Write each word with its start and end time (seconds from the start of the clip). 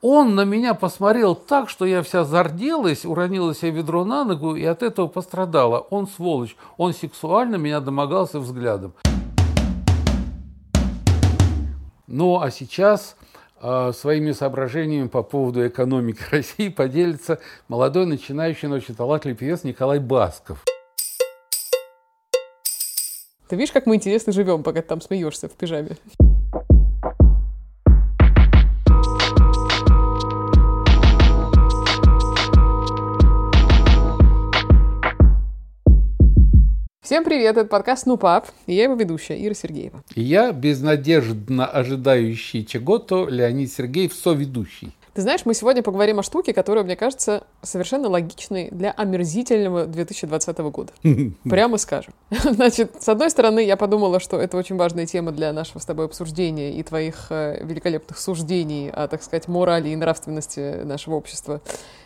Он 0.00 0.36
на 0.36 0.44
меня 0.44 0.74
посмотрел 0.74 1.34
так, 1.34 1.68
что 1.68 1.84
я 1.84 2.04
вся 2.04 2.22
зарделась, 2.22 3.04
уронила 3.04 3.52
себе 3.52 3.72
ведро 3.72 4.04
на 4.04 4.24
ногу 4.24 4.54
и 4.54 4.64
от 4.64 4.84
этого 4.84 5.08
пострадала. 5.08 5.80
Он 5.90 6.06
сволочь, 6.06 6.56
он 6.76 6.94
сексуально 6.94 7.56
меня 7.56 7.80
домогался 7.80 8.38
взглядом. 8.38 8.94
Ну 12.06 12.40
а 12.40 12.52
сейчас 12.52 13.16
э, 13.60 13.90
своими 13.92 14.30
соображениями 14.30 15.08
по 15.08 15.24
поводу 15.24 15.66
экономики 15.66 16.22
России 16.30 16.68
поделится 16.68 17.40
молодой 17.66 18.06
начинающий, 18.06 18.68
но 18.68 18.76
очень 18.76 18.94
талантливый 18.94 19.36
певец 19.36 19.64
Николай 19.64 19.98
Басков. 19.98 20.64
Ты 23.48 23.56
видишь, 23.56 23.72
как 23.72 23.86
мы 23.86 23.96
интересно 23.96 24.32
живем, 24.32 24.62
пока 24.62 24.80
ты 24.80 24.86
там 24.86 25.00
смеешься 25.00 25.48
в 25.48 25.52
пижаме? 25.54 25.96
Всем 37.08 37.24
привет, 37.24 37.56
это 37.56 37.66
подкаст 37.66 38.04
«Ну, 38.04 38.18
пап», 38.18 38.48
и 38.66 38.74
я 38.74 38.82
его 38.82 38.92
ведущая, 38.92 39.42
Ира 39.42 39.54
Сергеева. 39.54 40.02
И 40.14 40.20
я, 40.20 40.52
безнадежно 40.52 41.64
ожидающий 41.64 42.66
чего-то, 42.66 43.26
Леонид 43.26 43.72
Сергеев, 43.72 44.12
соведущий. 44.12 44.94
Ты 45.14 45.22
знаешь, 45.22 45.46
мы 45.46 45.54
сегодня 45.54 45.82
поговорим 45.82 46.18
о 46.18 46.22
штуке, 46.22 46.52
которая, 46.52 46.84
мне 46.84 46.96
кажется, 46.96 47.46
совершенно 47.62 48.10
логичной 48.10 48.68
для 48.70 48.90
омерзительного 48.90 49.86
2020 49.86 50.58
года. 50.58 50.92
Прямо 51.44 51.78
скажем. 51.78 52.12
Значит, 52.30 53.02
с 53.02 53.08
одной 53.08 53.30
стороны, 53.30 53.64
я 53.64 53.78
подумала, 53.78 54.20
что 54.20 54.38
это 54.38 54.58
очень 54.58 54.76
важная 54.76 55.06
тема 55.06 55.32
для 55.32 55.54
нашего 55.54 55.78
с 55.78 55.86
тобой 55.86 56.04
обсуждения 56.04 56.74
и 56.74 56.82
твоих 56.82 57.28
э, 57.30 57.64
великолепных 57.64 58.18
суждений 58.18 58.90
о, 58.90 59.08
так 59.08 59.22
сказать, 59.22 59.48
морали 59.48 59.88
и 59.88 59.96
нравственности 59.96 60.82
нашего 60.84 61.14
общества 61.14 61.62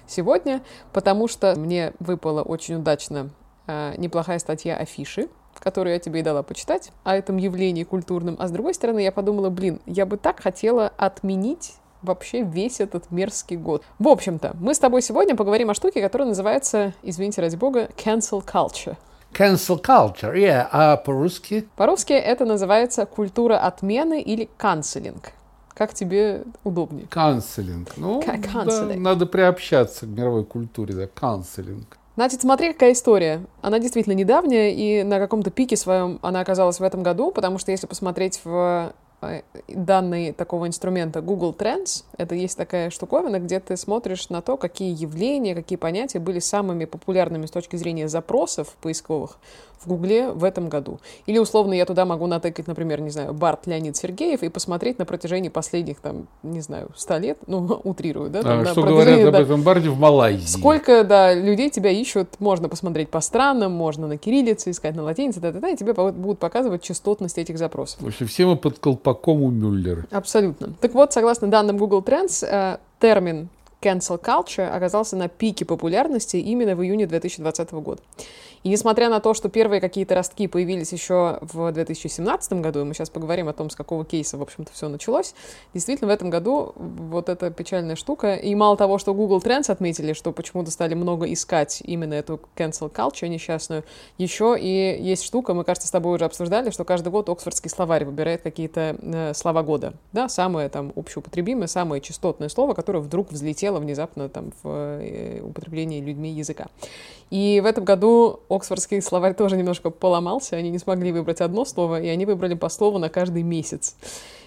сегодня, 0.06 0.62
потому 0.92 1.26
что 1.26 1.56
мне 1.56 1.92
выпало 1.98 2.42
очень 2.42 2.76
удачно 2.76 3.30
неплохая 3.66 4.38
статья 4.38 4.76
афиши, 4.76 5.28
которую 5.58 5.94
я 5.94 6.00
тебе 6.00 6.20
и 6.20 6.22
дала 6.22 6.42
почитать, 6.42 6.92
о 7.04 7.14
этом 7.14 7.36
явлении 7.36 7.84
культурном. 7.84 8.36
А 8.38 8.48
с 8.48 8.50
другой 8.50 8.74
стороны, 8.74 9.00
я 9.00 9.12
подумала, 9.12 9.50
блин, 9.50 9.80
я 9.86 10.06
бы 10.06 10.16
так 10.16 10.40
хотела 10.40 10.92
отменить 10.96 11.74
вообще 12.02 12.42
весь 12.42 12.80
этот 12.80 13.10
мерзкий 13.12 13.56
год. 13.56 13.84
В 13.98 14.08
общем-то, 14.08 14.56
мы 14.58 14.74
с 14.74 14.78
тобой 14.80 15.02
сегодня 15.02 15.36
поговорим 15.36 15.70
о 15.70 15.74
штуке, 15.74 16.02
которая 16.02 16.28
называется, 16.28 16.94
извините 17.02 17.40
ради 17.40 17.54
бога, 17.56 17.88
cancel 17.96 18.44
culture. 18.44 18.96
Cancel 19.32 19.80
culture, 19.80 20.34
yeah. 20.34 20.66
А 20.72 20.96
по-русски? 20.96 21.68
По-русски 21.76 22.12
это 22.12 22.44
называется 22.44 23.06
культура 23.06 23.56
отмены 23.58 24.20
или 24.20 24.48
канцелинг. 24.56 25.32
Как 25.74 25.94
тебе 25.94 26.42
удобнее? 26.64 27.06
Канцелинг. 27.08 27.96
Ну, 27.96 28.22
да, 28.26 28.94
надо 28.96 29.24
приобщаться 29.24 30.04
к 30.06 30.08
мировой 30.08 30.44
культуре, 30.44 30.94
да, 30.94 31.06
канцелинг. 31.06 31.96
Значит, 32.14 32.42
смотри, 32.42 32.72
какая 32.72 32.92
история. 32.92 33.42
Она 33.62 33.78
действительно 33.78 34.12
недавняя, 34.12 34.70
и 34.70 35.02
на 35.02 35.18
каком-то 35.18 35.50
пике 35.50 35.76
своем 35.76 36.18
она 36.22 36.40
оказалась 36.40 36.78
в 36.78 36.82
этом 36.82 37.02
году, 37.02 37.30
потому 37.30 37.58
что 37.58 37.70
если 37.70 37.86
посмотреть 37.86 38.40
в 38.44 38.92
э, 39.22 39.42
данные 39.68 40.34
такого 40.34 40.66
инструмента 40.66 41.22
Google 41.22 41.56
Trends, 41.58 42.04
это 42.18 42.34
есть 42.34 42.58
такая 42.58 42.90
штуковина, 42.90 43.38
где 43.38 43.60
ты 43.60 43.78
смотришь 43.78 44.28
на 44.28 44.42
то, 44.42 44.58
какие 44.58 44.94
явления, 44.94 45.54
какие 45.54 45.78
понятия 45.78 46.18
были 46.18 46.38
самыми 46.38 46.84
популярными 46.84 47.46
с 47.46 47.50
точки 47.50 47.76
зрения 47.76 48.08
запросов 48.08 48.76
поисковых 48.82 49.38
в 49.84 49.88
Гугле 49.88 50.30
в 50.30 50.44
этом 50.44 50.68
году. 50.68 51.00
Или, 51.26 51.38
условно, 51.38 51.74
я 51.74 51.84
туда 51.84 52.04
могу 52.04 52.26
натыкать, 52.26 52.66
например, 52.66 53.00
не 53.00 53.10
знаю, 53.10 53.32
Барт 53.32 53.66
Леонид 53.66 53.96
Сергеев 53.96 54.42
и 54.42 54.48
посмотреть 54.48 54.98
на 54.98 55.04
протяжении 55.04 55.48
последних, 55.48 56.00
там, 56.00 56.28
не 56.42 56.60
знаю, 56.60 56.90
ста 56.96 57.18
лет, 57.18 57.38
ну, 57.46 57.80
утрирую, 57.84 58.30
да? 58.30 58.42
Там, 58.42 58.60
А, 58.60 58.66
что 58.66 58.82
говорят 58.82 59.22
да, 59.22 59.28
об 59.28 59.34
этом 59.34 59.62
барде 59.62 59.90
в 59.90 59.98
Малайзии? 59.98 60.46
Сколько, 60.46 61.04
да, 61.04 61.34
людей 61.34 61.70
тебя 61.70 61.90
ищут, 61.90 62.28
можно 62.38 62.68
посмотреть 62.68 63.08
по 63.08 63.20
странам, 63.20 63.72
можно 63.72 64.06
на 64.06 64.16
кириллице 64.16 64.70
искать, 64.70 64.94
на 64.94 65.02
латинице, 65.02 65.40
да, 65.40 65.52
да, 65.52 65.60
да, 65.60 65.68
и 65.70 65.76
тебе 65.76 65.92
будут 65.92 66.38
показывать 66.38 66.82
частотность 66.82 67.38
этих 67.38 67.58
запросов. 67.58 68.00
В 68.00 68.06
общем, 68.06 68.26
все 68.26 68.46
мы 68.46 68.56
под 68.56 68.78
колпаком 68.78 69.42
у 69.42 69.50
Мюллера. 69.50 70.06
Абсолютно. 70.10 70.74
Так 70.80 70.94
вот, 70.94 71.12
согласно 71.12 71.48
данным 71.48 71.76
Google 71.76 72.00
Trends, 72.00 72.46
э, 72.46 72.78
термин 73.00 73.48
cancel 73.82 74.20
culture 74.20 74.68
оказался 74.68 75.16
на 75.16 75.28
пике 75.28 75.64
популярности 75.64 76.36
именно 76.36 76.76
в 76.76 76.82
июне 76.82 77.06
2020 77.06 77.72
года. 77.72 78.00
И 78.62 78.68
несмотря 78.68 79.08
на 79.08 79.20
то, 79.20 79.34
что 79.34 79.48
первые 79.48 79.80
какие-то 79.80 80.14
ростки 80.14 80.46
появились 80.46 80.92
еще 80.92 81.38
в 81.40 81.72
2017 81.72 82.52
году, 82.54 82.80
и 82.80 82.84
мы 82.84 82.94
сейчас 82.94 83.10
поговорим 83.10 83.48
о 83.48 83.52
том, 83.52 83.70
с 83.70 83.76
какого 83.76 84.04
кейса, 84.04 84.38
в 84.38 84.42
общем-то, 84.42 84.72
все 84.72 84.88
началось, 84.88 85.34
действительно, 85.74 86.08
в 86.08 86.14
этом 86.14 86.30
году 86.30 86.72
вот 86.76 87.28
эта 87.28 87.50
печальная 87.50 87.96
штука, 87.96 88.34
и 88.34 88.54
мало 88.54 88.76
того, 88.76 88.98
что 88.98 89.14
Google 89.14 89.38
Trends 89.38 89.70
отметили, 89.70 90.12
что 90.12 90.32
почему-то 90.32 90.70
стали 90.70 90.94
много 90.94 91.32
искать 91.32 91.82
именно 91.84 92.14
эту 92.14 92.40
cancel 92.56 92.92
culture 92.92 93.28
несчастную, 93.28 93.84
еще 94.18 94.56
и 94.58 95.02
есть 95.02 95.24
штука, 95.24 95.54
мы, 95.54 95.64
кажется, 95.64 95.88
с 95.88 95.90
тобой 95.90 96.14
уже 96.14 96.24
обсуждали, 96.24 96.70
что 96.70 96.84
каждый 96.84 97.08
год 97.08 97.28
Оксфордский 97.28 97.70
словарь 97.70 98.04
выбирает 98.04 98.42
какие-то 98.42 98.96
э, 99.00 99.34
слова 99.34 99.62
года, 99.62 99.94
да, 100.12 100.28
самое 100.28 100.68
там 100.68 100.92
общеупотребимое, 100.94 101.66
самое 101.66 102.00
частотное 102.00 102.48
слово, 102.48 102.74
которое 102.74 103.00
вдруг 103.00 103.32
взлетело 103.32 103.80
внезапно 103.80 104.28
там 104.28 104.52
в 104.62 104.68
э, 104.68 105.40
употреблении 105.42 106.00
людьми 106.00 106.30
языка. 106.30 106.66
И 107.32 107.60
в 107.62 107.66
этом 107.66 107.84
году 107.84 108.40
Оксфордский 108.54 109.00
словарь 109.00 109.34
тоже 109.34 109.56
немножко 109.56 109.90
поломался, 109.90 110.56
они 110.56 110.70
не 110.70 110.78
смогли 110.78 111.10
выбрать 111.10 111.40
одно 111.40 111.64
слово, 111.64 112.02
и 112.02 112.08
они 112.08 112.26
выбрали 112.26 112.54
по 112.54 112.68
слову 112.68 112.98
на 112.98 113.08
каждый 113.08 113.42
месяц. 113.42 113.96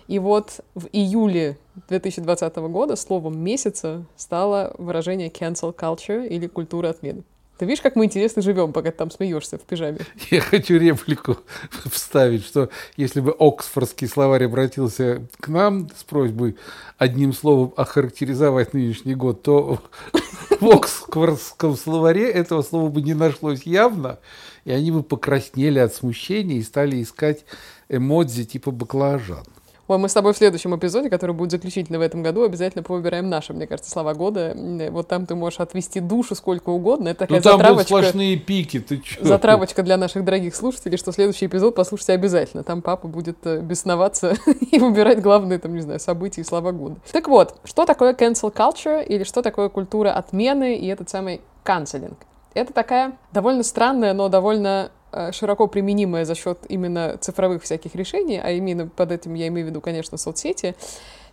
И 0.07 0.19
вот 0.19 0.59
в 0.75 0.87
июле 0.91 1.57
2020 1.89 2.55
года 2.55 2.95
словом 2.95 3.39
месяца 3.39 4.05
стало 4.15 4.75
выражение 4.77 5.29
cancel 5.29 5.75
culture 5.75 6.27
или 6.27 6.45
культура 6.45 6.89
отмены. 6.89 7.23
Ты 7.57 7.65
видишь, 7.65 7.81
как 7.81 7.95
мы 7.95 8.05
интересно 8.05 8.41
живем, 8.41 8.73
пока 8.73 8.91
ты 8.91 8.97
там 8.97 9.09
смеешься 9.09 9.57
в 9.57 9.61
пижаме? 9.61 9.99
Я 10.31 10.41
хочу 10.41 10.77
реплику 10.77 11.37
вставить, 11.85 12.45
что 12.45 12.69
если 12.97 13.21
бы 13.21 13.33
Оксфордский 13.37 14.07
словарь 14.07 14.45
обратился 14.45 15.25
к 15.39 15.47
нам 15.47 15.89
с 15.95 16.03
просьбой 16.03 16.57
одним 16.97 17.31
словом 17.31 17.73
охарактеризовать 17.77 18.73
нынешний 18.73 19.15
год, 19.15 19.41
то 19.41 19.81
в 20.59 20.69
Оксфордском 20.69 21.77
словаре 21.77 22.29
этого 22.29 22.61
слова 22.61 22.89
бы 22.89 23.01
не 23.01 23.13
нашлось 23.13 23.63
явно, 23.63 24.19
и 24.65 24.71
они 24.71 24.91
бы 24.91 25.01
покраснели 25.01 25.79
от 25.79 25.93
смущения 25.93 26.57
и 26.57 26.63
стали 26.63 27.01
искать 27.01 27.45
эмодзи 27.87 28.43
типа 28.43 28.71
баклажан. 28.71 29.45
Ой, 29.87 29.99
мы 29.99 30.09
с 30.09 30.13
тобой 30.13 30.33
в 30.33 30.37
следующем 30.37 30.75
эпизоде, 30.75 31.11
который 31.11 31.35
будет 31.35 31.51
заключительно 31.51 31.99
в 31.99 32.01
этом 32.01 32.23
году, 32.23 32.43
обязательно 32.43 32.81
повыбираем 32.81 33.29
наши, 33.29 33.53
мне 33.53 33.67
кажется, 33.67 33.91
слова 33.91 34.15
года. 34.15 34.55
Вот 34.89 35.07
там 35.07 35.27
ты 35.27 35.35
можешь 35.35 35.59
отвести 35.59 35.99
душу 35.99 36.33
сколько 36.33 36.69
угодно. 36.69 37.09
Это 37.09 37.19
такая 37.19 37.37
Ну 37.37 37.43
там 37.43 37.53
будут 37.53 37.61
затравочка. 37.67 37.87
сплошные 37.87 38.37
пики, 38.37 38.79
ты 38.79 38.97
чё? 38.97 39.23
Затравочка 39.23 39.83
для 39.83 39.97
наших 39.97 40.25
дорогих 40.25 40.55
слушателей, 40.55 40.97
что 40.97 41.11
следующий 41.11 41.45
эпизод 41.45 41.75
послушайте 41.75 42.13
обязательно. 42.13 42.63
Там 42.63 42.81
папа 42.81 43.07
будет 43.07 43.37
э, 43.43 43.59
бесноваться 43.61 44.35
и 44.71 44.79
выбирать 44.79 45.21
главные, 45.21 45.59
там, 45.59 45.75
не 45.75 45.81
знаю, 45.81 45.99
события 45.99 46.41
и 46.41 46.43
слова 46.43 46.71
года. 46.71 46.95
Так 47.11 47.27
вот, 47.27 47.55
что 47.63 47.85
такое 47.85 48.13
cancel 48.13 48.51
culture 48.51 49.05
или 49.05 49.23
что 49.23 49.43
такое 49.43 49.69
культура 49.69 50.11
отмены 50.11 50.77
и 50.77 50.87
этот 50.87 51.09
самый 51.09 51.41
канцелинг? 51.63 52.17
Это 52.55 52.73
такая 52.73 53.17
довольно 53.33 53.63
странная, 53.63 54.13
но 54.13 54.29
довольно 54.29 54.89
э, 55.04 55.04
широко 55.31 55.67
применимая 55.67 56.25
за 56.25 56.35
счет 56.35 56.59
именно 56.69 57.17
цифровых 57.19 57.63
всяких 57.63 57.95
решений, 57.95 58.39
а 58.43 58.51
именно 58.51 58.87
под 58.87 59.11
этим 59.11 59.33
я 59.33 59.47
имею 59.47 59.67
в 59.67 59.69
виду, 59.69 59.81
конечно, 59.81 60.17
соцсети, 60.17 60.75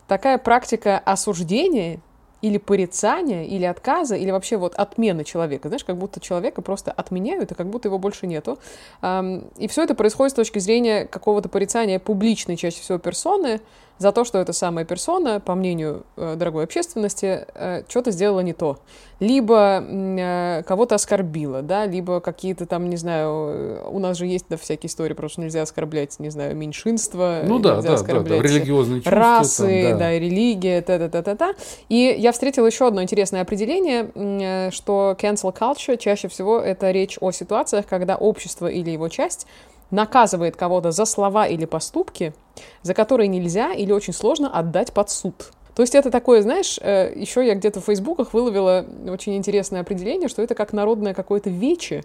такая 0.06 0.38
практика 0.38 0.98
осуждения 0.98 2.00
или 2.42 2.58
порицания, 2.58 3.44
или 3.44 3.64
отказа, 3.64 4.16
или 4.16 4.32
вообще 4.32 4.56
вот 4.56 4.74
отмены 4.74 5.22
человека. 5.22 5.68
Знаешь, 5.68 5.84
как 5.84 5.96
будто 5.96 6.18
человека 6.18 6.60
просто 6.60 6.90
отменяют, 6.90 7.52
и 7.52 7.54
как 7.54 7.68
будто 7.68 7.86
его 7.86 7.98
больше 7.98 8.26
нету. 8.26 8.58
И 9.00 9.68
все 9.68 9.84
это 9.84 9.94
происходит 9.94 10.32
с 10.32 10.34
точки 10.34 10.58
зрения 10.58 11.06
какого-то 11.06 11.48
порицания 11.48 12.00
публичной, 12.00 12.56
чаще 12.56 12.80
всего, 12.80 12.98
персоны, 12.98 13.60
за 13.98 14.12
то, 14.12 14.24
что 14.24 14.38
эта 14.38 14.52
самая 14.52 14.84
персона, 14.84 15.40
по 15.40 15.54
мнению 15.54 16.04
э, 16.16 16.34
дорогой 16.36 16.64
общественности, 16.64 17.46
э, 17.54 17.82
что-то 17.88 18.10
сделала 18.10 18.40
не 18.40 18.52
то. 18.52 18.78
Либо 19.20 19.80
э, 19.80 20.62
кого-то 20.66 20.96
оскорбила, 20.96 21.62
да, 21.62 21.86
либо 21.86 22.20
какие-то 22.20 22.66
там, 22.66 22.90
не 22.90 22.96
знаю, 22.96 23.80
у 23.88 23.98
нас 24.00 24.16
же 24.18 24.26
есть 24.26 24.46
да, 24.48 24.56
всякие 24.56 24.88
истории, 24.88 25.14
что 25.28 25.40
нельзя 25.40 25.62
оскорблять, 25.62 26.18
не 26.18 26.30
знаю, 26.30 26.56
меньшинство, 26.56 27.38
Ну 27.44 27.58
да, 27.58 27.76
нельзя 27.76 27.82
да, 27.82 27.82
да, 27.82 27.88
да, 27.88 27.94
оскорблять 27.94 28.42
религиозные 28.42 29.00
чувства. 29.00 29.18
расы, 29.18 29.88
там, 29.90 29.98
да. 29.98 30.12
и 30.14 30.18
религия, 30.18 30.82
та-та-та-та-та. 30.82 31.54
И 31.88 32.16
я 32.18 32.32
встретила 32.32 32.66
еще 32.66 32.88
одно 32.88 33.02
интересное 33.02 33.42
определение, 33.42 34.10
э, 34.14 34.70
что 34.72 35.16
cancel 35.20 35.56
culture 35.56 35.96
чаще 35.96 36.28
всего 36.28 36.58
это 36.58 36.90
речь 36.90 37.18
о 37.20 37.30
ситуациях, 37.30 37.86
когда 37.86 38.16
общество 38.16 38.66
или 38.66 38.90
его 38.90 39.08
часть 39.08 39.46
наказывает 39.92 40.56
кого-то 40.56 40.90
за 40.90 41.04
слова 41.04 41.46
или 41.46 41.64
поступки, 41.66 42.34
за 42.82 42.94
которые 42.94 43.28
нельзя 43.28 43.72
или 43.72 43.92
очень 43.92 44.12
сложно 44.12 44.50
отдать 44.52 44.92
под 44.92 45.10
суд. 45.10 45.52
То 45.76 45.82
есть 45.82 45.94
это 45.94 46.10
такое, 46.10 46.42
знаешь, 46.42 46.78
э, 46.82 47.12
еще 47.14 47.46
я 47.46 47.54
где-то 47.54 47.80
в 47.80 47.84
фейсбуках 47.84 48.34
выловила 48.34 48.84
очень 49.06 49.36
интересное 49.36 49.80
определение, 49.80 50.28
что 50.28 50.42
это 50.42 50.54
как 50.54 50.72
народное 50.72 51.14
какое-то 51.14 51.48
вече, 51.48 52.04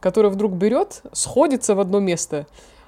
которое 0.00 0.28
вдруг 0.28 0.52
берет, 0.52 1.02
сходится 1.12 1.74
в 1.74 1.80
одно 1.80 2.00
место, 2.00 2.46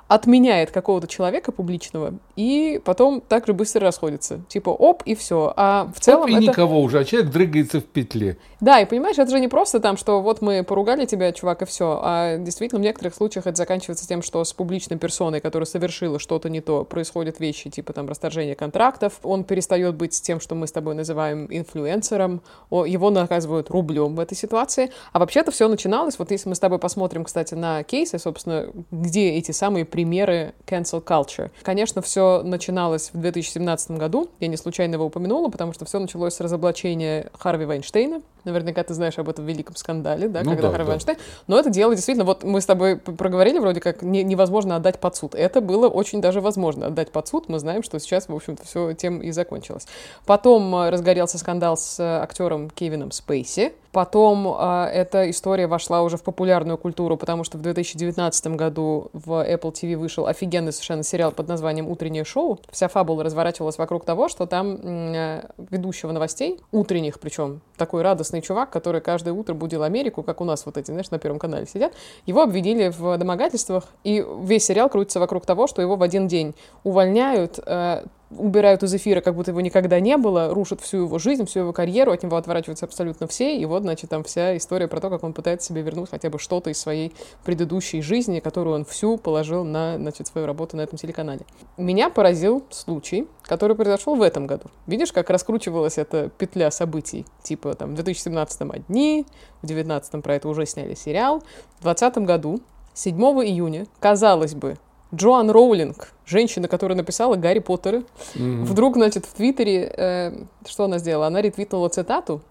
отменяет 0.09 0.71
какого-то 0.71 1.07
человека 1.07 1.53
публичного 1.53 2.15
и 2.35 2.81
потом 2.85 3.21
так 3.21 3.47
же 3.47 3.53
быстро 3.53 3.83
расходится. 3.83 4.41
Типа 4.49 4.71
оп, 4.71 5.03
и 5.05 5.15
все. 5.15 5.53
А 5.57 5.91
в 5.95 6.01
целом 6.01 6.23
Оп, 6.23 6.31
и 6.31 6.33
это... 6.33 6.43
никого 6.43 6.81
уже, 6.81 6.99
а 6.99 7.05
человек 7.05 7.31
дрыгается 7.31 7.81
в 7.81 7.85
петле. 7.85 8.39
Да, 8.61 8.81
и 8.81 8.87
понимаешь, 8.87 9.19
это 9.19 9.31
же 9.31 9.39
не 9.39 9.49
просто 9.49 9.81
там, 9.81 9.97
что 9.97 10.21
вот 10.23 10.41
мы 10.41 10.65
поругали 10.65 11.05
тебя, 11.05 11.31
чувак, 11.33 11.63
и 11.63 11.65
все. 11.67 12.01
А 12.03 12.39
действительно, 12.39 12.81
в 12.81 12.83
некоторых 12.83 13.15
случаях 13.15 13.47
это 13.47 13.57
заканчивается 13.57 14.09
тем, 14.09 14.23
что 14.23 14.43
с 14.43 14.53
публичной 14.53 14.99
персоной, 14.99 15.41
которая 15.41 15.67
совершила 15.67 16.19
что-то 16.19 16.49
не 16.49 16.61
то, 16.61 16.85
происходят 16.85 17.39
вещи 17.39 17.69
типа 17.69 17.93
там 17.93 18.09
расторжения 18.09 18.55
контрактов, 18.55 19.21
он 19.23 19.45
перестает 19.45 19.95
быть 19.95 20.21
тем, 20.23 20.41
что 20.41 20.55
мы 20.55 20.67
с 20.67 20.73
тобой 20.73 20.95
называем 20.95 21.47
инфлюенсером, 21.51 22.41
его 22.71 23.11
наказывают 23.11 23.71
рублем 23.71 24.17
в 24.17 24.21
этой 24.21 24.37
ситуации. 24.37 24.91
А 25.13 25.19
вообще-то 25.19 25.51
все 25.51 25.69
начиналось, 25.69 26.19
вот 26.19 26.31
если 26.31 26.49
мы 26.49 26.55
с 26.55 26.61
тобой 26.61 26.79
посмотрим, 26.79 27.25
кстати, 27.25 27.55
на 27.55 27.83
кейсы, 27.83 28.19
собственно, 28.19 28.71
где 28.91 29.31
эти 29.31 29.53
самые 29.53 29.85
примеры 29.99 30.55
cancel 30.65 31.03
culture. 31.05 31.51
Конечно, 31.65 32.03
все 32.03 32.43
начиналось 32.45 33.11
в 33.13 33.21
2017 33.21 33.91
году, 33.99 34.31
я 34.39 34.47
не 34.47 34.57
случайно 34.57 34.95
его 34.95 35.07
упомянула, 35.07 35.49
потому 35.49 35.73
что 35.73 35.87
все 35.87 35.99
началось 35.99 36.35
с 36.35 36.41
разоблачения 36.41 37.31
Харви 37.37 37.65
Вайнштейна. 37.65 38.23
Наверняка 38.45 38.83
ты 38.83 38.95
знаешь 38.95 39.19
об 39.19 39.29
этом 39.29 39.45
великом 39.47 39.77
скандале, 39.77 40.29
да, 40.29 40.43
Ну 40.43 40.51
когда 40.51 40.63
да, 40.69 40.71
Харви 40.71 40.85
да. 40.85 40.91
Вайнштейн. 40.91 41.19
Но 41.47 41.59
это 41.59 41.71
дело 41.71 41.95
действительно, 41.95 42.25
вот 42.25 42.45
мы 42.45 42.61
с 42.61 42.67
тобой 42.67 42.97
проговорили 42.97 43.59
вроде 43.59 43.81
как 43.81 44.03
не- 44.03 44.23
невозможно 44.23 44.77
отдать 44.77 44.99
под 45.01 45.17
суд. 45.17 45.35
Это 45.35 45.61
было 45.61 45.89
очень 45.89 46.21
даже 46.21 46.41
возможно 46.41 46.87
отдать 46.87 47.11
под 47.13 47.27
суд. 47.29 47.49
Мы 47.49 47.59
знаем, 47.59 47.83
что 47.83 47.99
сейчас, 47.99 48.29
в 48.29 48.35
общем-то, 48.35 48.65
все 48.65 48.93
тем 48.95 49.21
и 49.21 49.31
закончилось. 49.31 49.87
Потом 50.27 50.75
э, 50.75 50.91
разгорелся 50.91 51.39
скандал 51.39 51.77
с 51.77 51.99
э, 51.99 52.03
актером 52.05 52.71
Кевином 52.71 53.11
Спейси. 53.13 53.73
Потом 53.93 54.47
э, 54.47 54.85
эта 54.93 55.31
история 55.31 55.67
вошла 55.67 56.03
уже 56.03 56.19
в 56.19 56.23
популярную 56.23 56.77
культуру, 56.77 57.17
потому 57.17 57.43
что 57.43 57.57
в 57.59 57.63
2019 57.63 58.49
году 58.49 59.09
в 59.13 59.31
Apple 59.33 59.73
TV 59.73 59.97
вышел 59.97 60.27
офигенный 60.27 60.73
совершенно 60.73 61.03
сериал 61.03 61.33
под 61.33 61.49
названием 61.49 61.89
«Утреннее 61.89 62.25
шоу». 62.25 62.61
Вся 62.71 62.89
фабула 62.89 63.25
разворачивалась 63.25 63.79
вокруг 63.79 64.05
того, 64.05 64.29
что 64.29 64.47
там 64.47 64.79
э, 64.83 65.45
ведущего 65.71 66.13
новостей, 66.13 66.61
утренних 66.71 67.19
причем, 67.19 67.61
такой 67.79 68.03
радостный 68.03 68.28
чувак, 68.43 68.71
который 68.71 69.01
каждое 69.01 69.33
утро 69.33 69.55
будил 69.55 69.83
Америку, 69.83 70.23
как 70.23 70.41
у 70.41 70.45
нас 70.45 70.67
вот 70.67 70.77
эти, 70.77 70.91
знаешь, 70.91 71.11
на 71.11 71.19
Первом 71.19 71.39
канале 71.39 71.67
сидят, 71.67 71.93
его 72.27 72.43
обвинили 72.43 72.93
в 72.97 73.19
домогательствах, 73.19 73.85
и 74.05 74.25
весь 74.43 74.65
сериал 74.65 74.89
крутится 74.89 75.21
вокруг 75.21 75.47
того, 75.47 75.67
что 75.67 75.83
его 75.83 75.97
в 75.97 76.03
один 76.03 76.29
день 76.29 76.55
увольняют, 76.85 77.59
э, 77.65 78.05
убирают 78.31 78.83
из 78.83 78.95
эфира, 78.95 79.21
как 79.21 79.35
будто 79.35 79.51
его 79.51 79.61
никогда 79.61 80.01
не 80.01 80.17
было, 80.17 80.53
рушат 80.53 80.81
всю 80.81 80.99
его 81.05 81.19
жизнь, 81.19 81.47
всю 81.47 81.61
его 81.61 81.73
карьеру, 81.73 82.13
от 82.13 82.23
него 82.23 82.37
отворачиваются 82.37 82.85
абсолютно 82.85 83.27
все, 83.27 83.57
и 83.57 83.65
вот, 83.65 83.83
значит, 83.83 84.11
там 84.11 84.23
вся 84.25 84.57
история 84.57 84.89
про 84.89 85.01
то, 85.01 85.11
как 85.11 85.25
он 85.25 85.33
пытается 85.33 85.69
себе 85.69 85.83
вернуть 85.83 86.11
хотя 86.11 86.29
бы 86.31 86.39
что-то 86.39 86.71
из 86.71 86.79
своей 86.79 87.13
предыдущей 87.45 88.03
жизни, 88.03 88.41
которую 88.41 88.77
он 88.77 88.85
всю 88.85 89.17
положил 89.17 89.65
на, 89.65 89.97
значит, 89.97 90.27
свою 90.27 90.47
работу 90.47 90.77
на 90.77 90.83
этом 90.83 90.99
телеканале. 90.99 91.41
Меня 91.77 92.11
поразил 92.11 92.65
случай, 92.71 93.27
который 93.43 93.77
произошел 93.77 94.15
в 94.15 94.23
этом 94.23 94.47
году. 94.47 94.65
Видишь, 94.87 95.13
как 95.13 95.31
раскручивалась 95.31 95.99
эта 95.99 96.29
петля 96.29 96.71
событий? 96.71 97.25
Типа, 97.43 97.75
там, 97.75 97.93
в 97.93 97.95
2017 97.95 98.61
одни, 98.71 99.27
в 99.63 99.67
2019 99.67 100.23
про 100.23 100.35
это 100.35 100.49
уже 100.49 100.67
сняли 100.67 100.95
сериал, 100.95 101.41
в 101.79 101.83
2020 101.83 102.19
году 102.19 102.61
7 102.95 103.15
июня, 103.17 103.87
казалось 104.01 104.55
бы, 104.55 104.77
Джоан 105.15 105.51
Роулинг, 105.51 106.13
женщина, 106.27 106.69
которая 106.69 106.97
написала 106.97 107.37
Гарри 107.37 107.61
Поттера, 107.61 108.03
Мгм. 108.35 108.65
вдруг, 108.65 108.97
значит, 108.97 109.25
в 109.27 109.33
Твиттере, 109.33 109.93
э, 109.97 110.33
что 110.67 110.85
она 110.85 110.99
сделала? 110.99 111.27
Она 111.29 111.41
ретвитнула 111.41 111.89
цитату, 111.89 112.43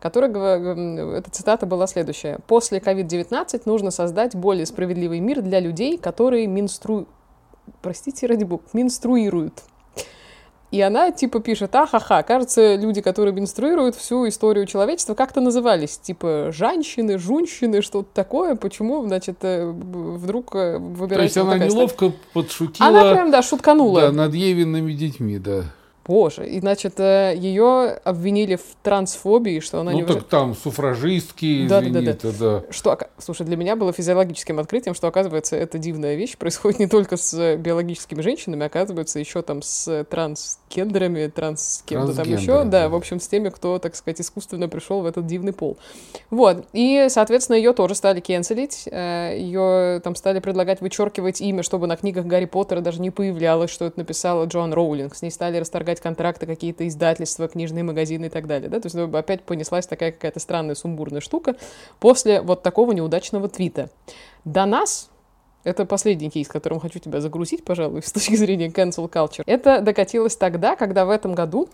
которая, 0.00 0.30
м, 0.32 0.98
эта 1.10 1.30
цитата 1.30 1.66
была 1.66 1.86
следующая. 1.86 2.38
«После 2.46 2.78
COVID-19 2.78 3.62
нужно 3.66 3.90
создать 3.90 4.36
более 4.36 4.66
справедливый 4.66 5.18
мир 5.20 5.42
для 5.42 5.60
людей, 5.60 5.98
которые 5.98 6.46
менстру... 6.46 7.06
Простите, 7.82 8.26
ради 8.26 8.44
бога, 8.44 8.62
менструируют». 8.72 9.62
И 10.74 10.80
она 10.80 11.12
типа 11.12 11.38
пишет, 11.38 11.72
ахаха, 11.76 12.24
кажется, 12.24 12.74
люди, 12.74 13.00
которые 13.00 13.32
менструируют 13.32 13.94
всю 13.94 14.26
историю 14.26 14.66
человечества, 14.66 15.14
как-то 15.14 15.40
назывались, 15.40 15.98
типа 15.98 16.50
женщины, 16.52 17.16
жунщины, 17.16 17.80
что-то 17.80 18.08
такое. 18.12 18.56
Почему, 18.56 19.06
значит, 19.06 19.36
э, 19.42 19.70
вдруг 19.70 20.56
э, 20.56 20.74
То 20.74 20.78
выбирается 20.80 21.40
есть 21.40 21.46
вот 21.46 21.54
она 21.54 21.64
неловко 21.64 22.12
подшутила 22.32 22.88
Она 22.88 23.12
прям, 23.12 23.30
да, 23.30 23.40
шутканула. 23.40 24.00
да, 24.00 24.10
над 24.10 24.34
Евиными 24.34 24.92
детьми, 24.94 25.38
да. 25.38 25.62
Боже, 26.06 26.46
и, 26.46 26.60
значит, 26.60 27.00
э, 27.00 27.34
ее 27.36 27.98
обвинили 28.04 28.56
в 28.56 28.76
трансфобии, 28.82 29.60
что 29.60 29.80
она 29.80 29.92
ну 29.92 29.98
не... 29.98 30.04
так 30.04 30.24
там 30.24 30.54
суфражистки, 30.54 31.66
Да, 31.66 31.80
да, 31.80 31.86
да, 31.86 31.90
извини, 31.90 32.04
да. 32.04 32.10
это 32.10 32.32
да. 32.38 32.64
Что, 32.70 32.98
слушай, 33.18 33.46
для 33.46 33.56
меня 33.56 33.74
было 33.74 33.92
физиологическим 33.92 34.58
открытием, 34.58 34.94
что, 34.94 35.08
оказывается, 35.08 35.56
эта 35.56 35.78
дивная 35.78 36.14
вещь 36.14 36.36
происходит 36.36 36.78
не 36.78 36.88
только 36.88 37.16
с 37.16 37.56
биологическими 37.56 38.20
женщинами, 38.20 38.66
оказывается, 38.66 39.18
еще 39.18 39.40
там 39.40 39.62
с 39.62 40.04
трансгендерами, 40.10 41.28
транс... 41.28 41.82
кем-то 41.86 42.14
там 42.14 42.28
еще, 42.28 42.64
да, 42.64 42.64
да. 42.64 42.88
в 42.90 42.94
общем, 42.94 43.18
с 43.18 43.26
теми, 43.26 43.48
кто, 43.48 43.78
так 43.78 43.96
сказать, 43.96 44.20
искусственно 44.20 44.68
пришел 44.68 45.00
в 45.00 45.06
этот 45.06 45.26
дивный 45.26 45.54
пол. 45.54 45.78
Вот, 46.30 46.66
и, 46.74 47.06
соответственно, 47.08 47.56
ее 47.56 47.72
тоже 47.72 47.94
стали 47.94 48.20
кенселить, 48.20 48.86
ее 48.86 50.00
там 50.04 50.14
стали 50.16 50.40
предлагать 50.40 50.82
вычеркивать 50.82 51.40
имя, 51.40 51.62
чтобы 51.62 51.86
на 51.86 51.96
книгах 51.96 52.26
Гарри 52.26 52.44
Поттера 52.44 52.80
даже 52.80 53.00
не 53.00 53.10
появлялось, 53.10 53.70
что 53.70 53.86
это 53.86 53.98
написала 53.98 54.44
Джоан 54.44 54.74
Роулинг, 54.74 55.14
с 55.14 55.22
ней 55.22 55.30
стали 55.30 55.56
расторгать 55.56 55.93
контракты 56.00 56.46
какие-то 56.46 56.86
издательства, 56.86 57.48
книжные 57.48 57.84
магазины 57.84 58.26
и 58.26 58.28
так 58.28 58.46
далее, 58.46 58.68
да, 58.68 58.80
то 58.80 58.86
есть 58.86 58.94
ну, 58.94 59.14
опять 59.16 59.42
понеслась 59.42 59.86
такая 59.86 60.12
какая-то 60.12 60.40
странная 60.40 60.74
сумбурная 60.74 61.20
штука 61.20 61.56
после 62.00 62.40
вот 62.40 62.62
такого 62.62 62.92
неудачного 62.92 63.48
твита. 63.48 63.90
До 64.44 64.66
нас 64.66 65.10
это 65.64 65.86
последний 65.86 66.30
кейс, 66.30 66.48
которым 66.48 66.78
хочу 66.78 66.98
тебя 66.98 67.20
загрузить, 67.20 67.64
пожалуй, 67.64 68.02
с 68.04 68.12
точки 68.12 68.36
зрения 68.36 68.68
cancel 68.68 69.10
culture. 69.10 69.42
Это 69.46 69.80
докатилось 69.80 70.36
тогда, 70.36 70.76
когда 70.76 71.04
в 71.06 71.10
этом 71.10 71.34
году, 71.34 71.68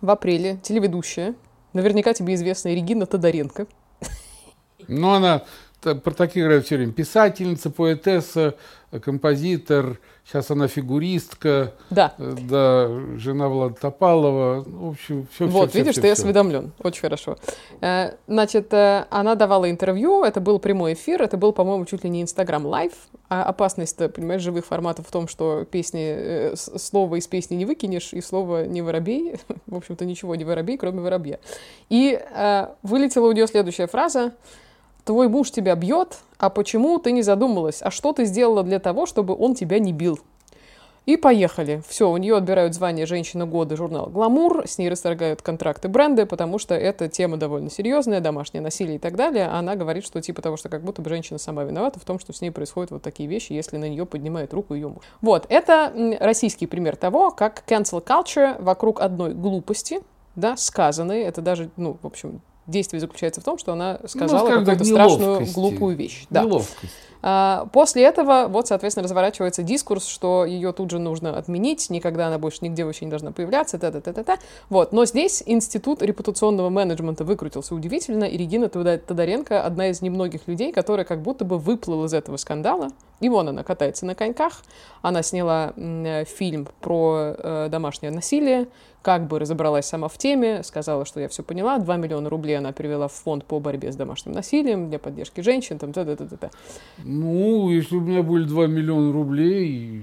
в 0.00 0.10
апреле, 0.10 0.58
телеведущая, 0.62 1.34
наверняка 1.72 2.12
тебе 2.12 2.34
известная 2.34 2.74
Регина 2.74 3.06
Тодоренко, 3.06 3.66
Ну, 4.88 5.12
она 5.12 5.44
про 5.84 6.12
таких 6.12 6.44
говорят 6.44 6.64
все 6.64 6.76
время. 6.76 6.92
Писательница, 6.92 7.70
поэтесса, 7.70 8.54
э, 8.90 9.00
композитор. 9.00 9.98
Сейчас 10.26 10.50
она 10.50 10.68
фигуристка. 10.68 11.74
да, 11.90 12.14
э, 12.18 12.34
Да, 12.48 12.88
жена 13.18 13.48
Влада 13.48 13.74
Топалова. 13.74 14.64
В 14.66 14.88
общем, 14.88 15.26
все, 15.34 15.46
вот, 15.46 15.74
видишь, 15.74 15.96
ты 15.96 16.10
осведомлен. 16.10 16.72
Очень 16.82 17.02
хорошо. 17.02 17.36
Э, 17.80 18.12
Значит, 18.26 18.72
э, 18.72 19.04
она 19.10 19.34
давала 19.34 19.70
интервью, 19.70 20.24
это 20.24 20.40
был 20.40 20.58
прямой 20.58 20.94
эфир, 20.94 21.22
это 21.22 21.36
был, 21.36 21.52
по-моему, 21.52 21.84
чуть 21.84 22.04
ли 22.04 22.10
не 22.10 22.22
Инстаграм 22.22 22.64
live. 22.64 22.92
А 23.28 23.44
опасность, 23.44 23.96
понимаешь, 24.14 24.42
живых 24.42 24.64
форматов 24.64 25.08
в 25.08 25.10
том, 25.10 25.28
что 25.28 25.64
песни, 25.64 26.14
э, 26.16 26.54
слово 26.56 27.16
из 27.16 27.26
песни 27.26 27.56
не 27.56 27.66
выкинешь, 27.66 28.12
и 28.12 28.20
слово 28.22 28.64
не 28.66 28.80
воробей. 28.80 29.36
В 29.66 29.76
общем-то, 29.76 30.04
ничего 30.04 30.34
не 30.36 30.44
воробей, 30.44 30.78
кроме 30.78 31.00
воробья. 31.00 31.38
И 31.90 32.18
э, 32.18 32.66
вылетела 32.82 33.28
у 33.28 33.32
нее 33.32 33.46
следующая 33.46 33.86
фраза. 33.88 34.32
Твой 35.04 35.28
муж 35.28 35.50
тебя 35.50 35.74
бьет, 35.74 36.18
а 36.38 36.48
почему 36.48 36.98
ты 36.98 37.12
не 37.12 37.22
задумалась? 37.22 37.82
А 37.82 37.90
что 37.90 38.14
ты 38.14 38.24
сделала 38.24 38.62
для 38.62 38.78
того, 38.78 39.04
чтобы 39.04 39.36
он 39.36 39.54
тебя 39.54 39.78
не 39.78 39.92
бил? 39.92 40.18
И 41.04 41.18
поехали. 41.18 41.82
Все, 41.86 42.10
у 42.10 42.16
нее 42.16 42.38
отбирают 42.38 42.72
звание 42.72 43.04
«Женщина 43.04 43.44
года» 43.44 43.76
журнал 43.76 44.06
«Glamour», 44.06 44.66
с 44.66 44.78
ней 44.78 44.88
расторгают 44.88 45.42
контракты 45.42 45.88
бренды, 45.88 46.24
потому 46.24 46.58
что 46.58 46.74
эта 46.74 47.10
тема 47.10 47.36
довольно 47.36 47.68
серьезная, 47.68 48.20
домашнее 48.20 48.62
насилие 48.62 48.96
и 48.96 48.98
так 48.98 49.14
далее. 49.14 49.48
Она 49.48 49.76
говорит, 49.76 50.06
что 50.06 50.22
типа 50.22 50.40
того, 50.40 50.56
что 50.56 50.70
как 50.70 50.82
будто 50.82 51.02
бы 51.02 51.10
женщина 51.10 51.38
сама 51.38 51.64
виновата 51.64 52.00
в 52.00 52.04
том, 52.06 52.18
что 52.18 52.32
с 52.32 52.40
ней 52.40 52.50
происходят 52.50 52.90
вот 52.90 53.02
такие 53.02 53.28
вещи, 53.28 53.52
если 53.52 53.76
на 53.76 53.86
нее 53.86 54.06
поднимает 54.06 54.54
руку 54.54 54.72
ее 54.72 54.88
муж. 54.88 55.04
Вот, 55.20 55.44
это 55.50 55.92
российский 56.20 56.66
пример 56.66 56.96
того, 56.96 57.30
как 57.30 57.64
cancel 57.66 58.02
culture 58.02 58.56
вокруг 58.62 59.02
одной 59.02 59.34
глупости, 59.34 60.00
да, 60.36 60.56
сказанной, 60.56 61.20
это 61.20 61.42
даже, 61.42 61.68
ну, 61.76 61.98
в 62.00 62.06
общем, 62.06 62.40
действие 62.66 63.00
заключается 63.00 63.40
в 63.40 63.44
том, 63.44 63.58
что 63.58 63.72
она 63.72 63.98
сказала 64.06 64.40
Ну, 64.40 64.46
скажем 64.46 64.64
так, 64.64 64.78
какую-то 64.78 64.84
страшную, 64.84 65.46
глупую 65.52 65.96
вещь. 65.96 66.26
Да. 66.30 66.44
Неловкость. 66.44 66.92
А, 67.26 67.66
После 67.72 68.02
этого, 68.02 68.48
вот, 68.48 68.68
соответственно, 68.68 69.04
разворачивается 69.04 69.62
дискурс, 69.62 70.06
что 70.06 70.44
ее 70.44 70.72
тут 70.72 70.90
же 70.90 70.98
нужно 70.98 71.38
отменить, 71.38 71.88
никогда 71.88 72.26
она 72.26 72.38
больше 72.38 72.58
нигде 72.60 72.84
вообще 72.84 73.06
не 73.06 73.10
должна 73.10 73.32
появляться, 73.32 73.78
та 73.78 73.90
та 73.90 74.02
та 74.02 74.12
та 74.12 74.22
та 74.24 74.38
Вот. 74.68 74.92
Но 74.92 75.06
здесь 75.06 75.42
институт 75.46 76.02
репутационного 76.02 76.68
менеджмента 76.68 77.24
выкрутился 77.24 77.74
удивительно, 77.74 78.24
и 78.24 78.36
Регина 78.36 78.66
Тодо- 78.66 78.98
Тодоренко 78.98 79.64
одна 79.64 79.88
из 79.88 80.02
немногих 80.02 80.46
людей, 80.46 80.70
которая 80.70 81.06
как 81.06 81.22
будто 81.22 81.46
бы 81.46 81.58
выплыла 81.58 82.04
из 82.04 82.12
этого 82.12 82.36
скандала. 82.36 82.88
И 83.20 83.28
вон 83.30 83.48
она 83.48 83.62
катается 83.62 84.04
на 84.04 84.14
коньках. 84.14 84.62
Она 85.00 85.22
сняла 85.22 85.72
э, 85.76 86.24
фильм 86.26 86.68
про 86.82 87.34
э, 87.38 87.68
домашнее 87.70 88.12
насилие, 88.12 88.66
как 89.02 89.26
бы 89.26 89.38
разобралась 89.38 89.86
сама 89.86 90.08
в 90.08 90.18
теме, 90.18 90.62
сказала, 90.62 91.04
что 91.04 91.20
я 91.20 91.28
все 91.28 91.42
поняла. 91.42 91.78
2 91.78 91.96
миллиона 91.96 92.28
рублей 92.28 92.58
она 92.58 92.72
перевела 92.72 93.06
в 93.08 93.12
фонд 93.12 93.44
по 93.44 93.60
борьбе 93.60 93.92
с 93.92 93.96
домашним 93.96 94.34
насилием 94.34 94.88
для 94.90 94.98
поддержки 94.98 95.42
женщин. 95.42 95.78
Там, 95.78 95.92
та 95.92 96.04
та 96.04 96.16
та 96.16 96.24
та 96.26 96.36
та 96.36 96.50
Ну, 97.14 97.70
если 97.70 97.96
у 97.96 98.00
меня 98.00 98.22
были 98.22 98.44
2 98.44 98.66
миллиона 98.66 99.12
рублей, 99.12 100.02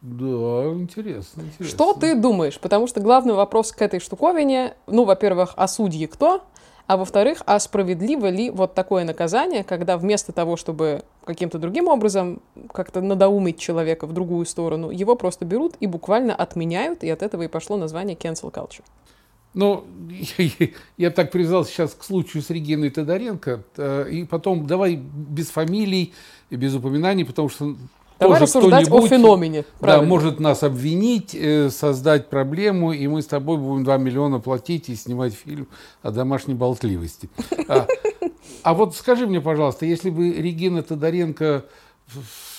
да, 0.00 0.72
интересно, 0.72 1.42
интересно. 1.42 1.66
Что 1.66 1.94
ты 1.94 2.16
думаешь? 2.16 2.58
Потому 2.58 2.88
что 2.88 3.00
главный 3.00 3.34
вопрос 3.34 3.70
к 3.70 3.80
этой 3.80 4.00
штуковине, 4.00 4.74
ну, 4.88 5.04
во-первых, 5.04 5.54
а 5.56 5.68
судьи 5.68 6.06
кто? 6.06 6.42
А 6.88 6.96
во-вторых, 6.96 7.42
а 7.46 7.60
справедливо 7.60 8.26
ли 8.28 8.50
вот 8.50 8.74
такое 8.74 9.04
наказание, 9.04 9.62
когда 9.62 9.96
вместо 9.96 10.32
того, 10.32 10.56
чтобы 10.56 11.04
каким-то 11.24 11.58
другим 11.58 11.86
образом 11.86 12.42
как-то 12.72 13.00
надоумить 13.00 13.60
человека 13.60 14.08
в 14.08 14.12
другую 14.12 14.44
сторону, 14.44 14.90
его 14.90 15.14
просто 15.14 15.44
берут 15.44 15.76
и 15.78 15.86
буквально 15.86 16.34
отменяют, 16.34 17.04
и 17.04 17.08
от 17.08 17.22
этого 17.22 17.42
и 17.42 17.48
пошло 17.48 17.76
название 17.76 18.16
cancel 18.16 18.52
culture. 18.52 18.82
Ну, 19.54 19.84
я, 20.38 20.68
я 20.96 21.10
так 21.10 21.30
привязался 21.30 21.70
сейчас 21.70 21.94
к 21.94 22.04
случаю 22.04 22.42
с 22.42 22.50
Региной 22.50 22.90
Тодоренко, 22.90 23.62
э, 23.76 24.08
и 24.10 24.24
потом 24.24 24.66
давай 24.66 24.96
без 24.96 25.48
фамилий 25.50 26.14
и 26.50 26.56
без 26.56 26.74
упоминаний, 26.74 27.24
потому 27.24 27.48
что 27.48 27.76
Давай 28.18 28.40
рассуждать 28.40 28.90
о 28.90 29.06
феномене. 29.06 29.64
Правильно. 29.80 30.04
Да, 30.04 30.08
может 30.08 30.40
нас 30.40 30.62
обвинить, 30.62 31.34
э, 31.34 31.70
создать 31.70 32.28
проблему, 32.30 32.92
и 32.92 33.06
мы 33.06 33.22
с 33.22 33.26
тобой 33.26 33.58
будем 33.58 33.84
2 33.84 33.96
миллиона 33.98 34.38
платить 34.38 34.88
и 34.88 34.96
снимать 34.96 35.34
фильм 35.34 35.68
о 36.02 36.10
домашней 36.10 36.54
болтливости. 36.54 37.28
А, 37.68 37.86
а 38.62 38.74
вот 38.74 38.94
скажи 38.94 39.26
мне, 39.26 39.40
пожалуйста, 39.40 39.86
если 39.86 40.10
бы 40.10 40.30
Регина 40.32 40.82
Тодоренко 40.82 41.64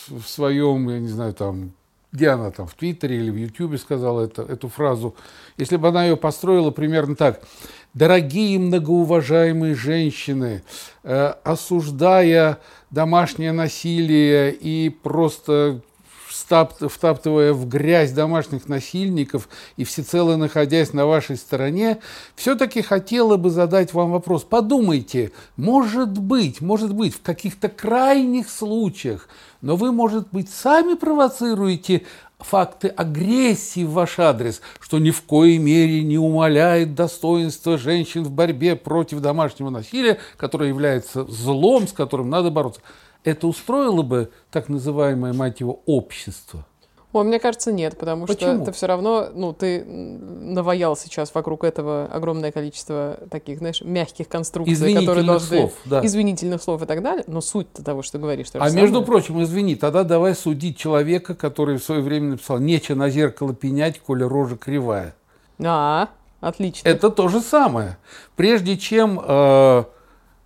в 0.07 0.27
своем, 0.27 0.89
я 0.89 0.99
не 0.99 1.07
знаю, 1.07 1.33
там, 1.33 1.71
где 2.13 2.29
она 2.29 2.51
там, 2.51 2.67
в 2.67 2.75
Твиттере 2.75 3.17
или 3.17 3.31
в 3.31 3.35
Ютубе 3.35 3.77
сказала 3.77 4.21
это, 4.21 4.43
эту 4.43 4.69
фразу, 4.69 5.15
если 5.57 5.77
бы 5.77 5.89
она 5.89 6.05
ее 6.05 6.15
построила 6.15 6.69
примерно 6.69 7.15
так. 7.15 7.41
Дорогие 7.95 8.59
многоуважаемые 8.59 9.75
женщины, 9.75 10.63
э, 11.03 11.33
осуждая 11.43 12.59
домашнее 12.91 13.51
насилие 13.51 14.53
и 14.53 14.89
просто 14.89 15.81
втаптывая 16.47 17.53
в 17.53 17.67
грязь 17.67 18.11
домашних 18.11 18.67
насильников 18.67 19.49
и 19.77 19.83
всецело 19.83 20.35
находясь 20.35 20.93
на 20.93 21.05
вашей 21.05 21.37
стороне, 21.37 21.99
все-таки 22.35 22.81
хотела 22.81 23.37
бы 23.37 23.49
задать 23.49 23.93
вам 23.93 24.11
вопрос. 24.11 24.43
Подумайте, 24.43 25.31
может 25.57 26.17
быть, 26.17 26.61
может 26.61 26.93
быть, 26.93 27.15
в 27.15 27.21
каких-то 27.21 27.69
крайних 27.69 28.49
случаях, 28.49 29.27
но 29.61 29.75
вы, 29.75 29.91
может 29.91 30.27
быть, 30.31 30.49
сами 30.49 30.95
провоцируете 30.95 32.03
факты 32.43 32.89
агрессии 32.89 33.83
в 33.83 33.91
ваш 33.91 34.19
адрес, 34.19 34.61
что 34.79 34.99
ни 34.99 35.11
в 35.11 35.21
коей 35.23 35.57
мере 35.57 36.03
не 36.03 36.17
умаляет 36.17 36.95
достоинство 36.95 37.77
женщин 37.77 38.23
в 38.23 38.31
борьбе 38.31 38.75
против 38.75 39.19
домашнего 39.19 39.69
насилия, 39.69 40.19
которое 40.37 40.69
является 40.69 41.25
злом, 41.25 41.87
с 41.87 41.93
которым 41.93 42.29
надо 42.29 42.51
бороться. 42.51 42.81
Это 43.23 43.47
устроило 43.47 44.01
бы 44.01 44.31
так 44.51 44.69
называемое, 44.69 45.33
мать 45.33 45.59
его, 45.59 45.81
общество– 45.85 46.65
Ой, 47.13 47.23
мне 47.23 47.39
кажется, 47.39 47.71
нет, 47.71 47.95
потому 47.95 48.25
Почему? 48.25 48.53
что 48.53 48.63
это 48.63 48.71
все 48.71 48.87
равно, 48.87 49.29
ну, 49.35 49.53
ты 49.53 49.85
наваял 49.85 50.97
сейчас 50.97 51.33
вокруг 51.35 51.63
этого 51.63 52.09
огромное 52.11 52.51
количество 52.51 53.19
таких, 53.29 53.59
знаешь, 53.59 53.81
мягких 53.81 54.27
конструкций, 54.27 54.95
которые 54.95 55.23
должны... 55.23 55.57
слов, 55.59 55.73
да. 55.85 56.03
Извинительных 56.03 56.63
слов 56.63 56.81
и 56.81 56.85
так 56.87 57.03
далее, 57.03 57.23
но 57.27 57.39
суть 57.41 57.71
того, 57.71 58.01
что 58.01 58.13
ты 58.13 58.17
говоришь. 58.17 58.47
А 58.53 58.67
самое. 58.67 58.73
между 58.73 59.03
прочим, 59.03 59.43
извини, 59.43 59.75
тогда 59.75 60.03
давай 60.03 60.33
судить 60.33 60.75
человека, 60.75 61.35
который 61.35 61.77
в 61.77 61.83
свое 61.83 62.01
время 62.01 62.31
написал 62.31 62.57
«Нече 62.57 62.95
на 62.95 63.11
зеркало 63.11 63.53
пенять, 63.53 63.99
коли 63.99 64.23
рожа 64.23 64.57
кривая». 64.57 65.13
А, 65.63 66.09
отлично. 66.41 66.89
Это 66.89 67.11
то 67.11 67.27
же 67.27 67.41
самое. 67.41 67.97
Прежде 68.35 68.75
чем... 68.75 69.21
Э, 69.23 69.83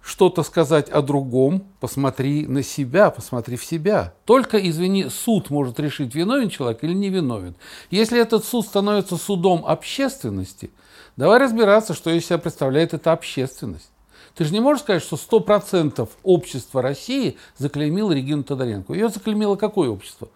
что-то 0.07 0.43
сказать 0.43 0.89
о 0.89 1.01
другом, 1.01 1.67
посмотри 1.81 2.47
на 2.47 2.63
себя, 2.63 3.11
посмотри 3.11 3.57
в 3.57 3.65
себя. 3.65 4.13
Только, 4.23 4.57
извини, 4.57 5.09
суд 5.09 5.49
может 5.49 5.81
решить, 5.81 6.15
виновен 6.15 6.49
человек 6.49 6.81
или 6.81 6.93
не 6.93 7.09
виновен. 7.09 7.55
Если 7.91 8.17
этот 8.17 8.45
суд 8.45 8.65
становится 8.65 9.17
судом 9.17 9.65
общественности, 9.65 10.71
давай 11.17 11.39
разбираться, 11.39 11.93
что 11.93 12.09
из 12.09 12.25
себя 12.25 12.37
представляет 12.37 12.93
эта 12.93 13.11
общественность. 13.11 13.91
Ты 14.33 14.45
же 14.45 14.53
не 14.53 14.61
можешь 14.61 14.83
сказать, 14.83 15.03
что 15.03 15.17
100% 15.17 16.07
общества 16.23 16.81
России 16.81 17.35
заклеймило 17.57 18.13
Регину 18.13 18.45
Тодоренко. 18.45 18.93
Ее 18.93 19.09
заклеймило 19.09 19.57
какое 19.57 19.89
общество? 19.89 20.29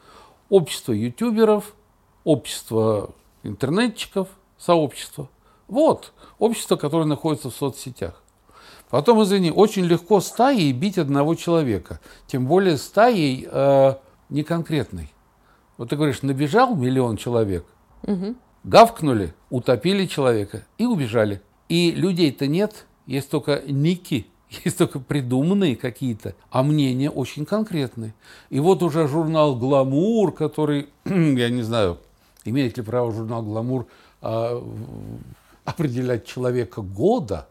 Общество 0.49 0.91
ютуберов, 0.91 1.75
общество 2.25 3.11
интернетчиков, 3.43 4.27
сообщество. 4.57 5.29
Вот, 5.69 6.11
общество, 6.39 6.75
которое 6.75 7.05
находится 7.05 7.49
в 7.49 7.55
соцсетях. 7.55 8.21
Потом, 8.91 9.23
извини, 9.23 9.51
очень 9.51 9.85
легко 9.85 10.19
стаей 10.19 10.73
бить 10.73 10.97
одного 10.97 11.35
человека. 11.35 12.01
Тем 12.27 12.45
более 12.45 12.77
стаей 12.77 13.47
э, 13.49 13.93
не 14.29 14.43
конкретной. 14.43 15.11
Вот 15.77 15.89
ты 15.89 15.95
говоришь, 15.95 16.21
набежал 16.21 16.75
миллион 16.75 17.15
человек, 17.15 17.65
угу. 18.03 18.35
гавкнули, 18.65 19.33
утопили 19.49 20.05
человека 20.05 20.65
и 20.77 20.85
убежали. 20.85 21.41
И 21.69 21.91
людей-то 21.91 22.47
нет, 22.47 22.85
есть 23.07 23.29
только 23.29 23.63
ники, 23.65 24.27
есть 24.65 24.77
только 24.77 24.99
придуманные 24.99 25.77
какие-то, 25.77 26.35
а 26.49 26.61
мнения 26.61 27.09
очень 27.09 27.45
конкретные. 27.45 28.13
И 28.49 28.59
вот 28.59 28.83
уже 28.83 29.07
журнал 29.07 29.55
«Гламур», 29.55 30.33
который, 30.33 30.89
я 31.05 31.49
не 31.49 31.61
знаю, 31.61 31.97
имеет 32.43 32.75
ли 32.75 32.83
право 32.83 33.13
журнал 33.13 33.41
«Гламур» 33.41 33.87
э, 34.21 34.61
определять 35.63 36.25
человека 36.25 36.81
года 36.81 37.47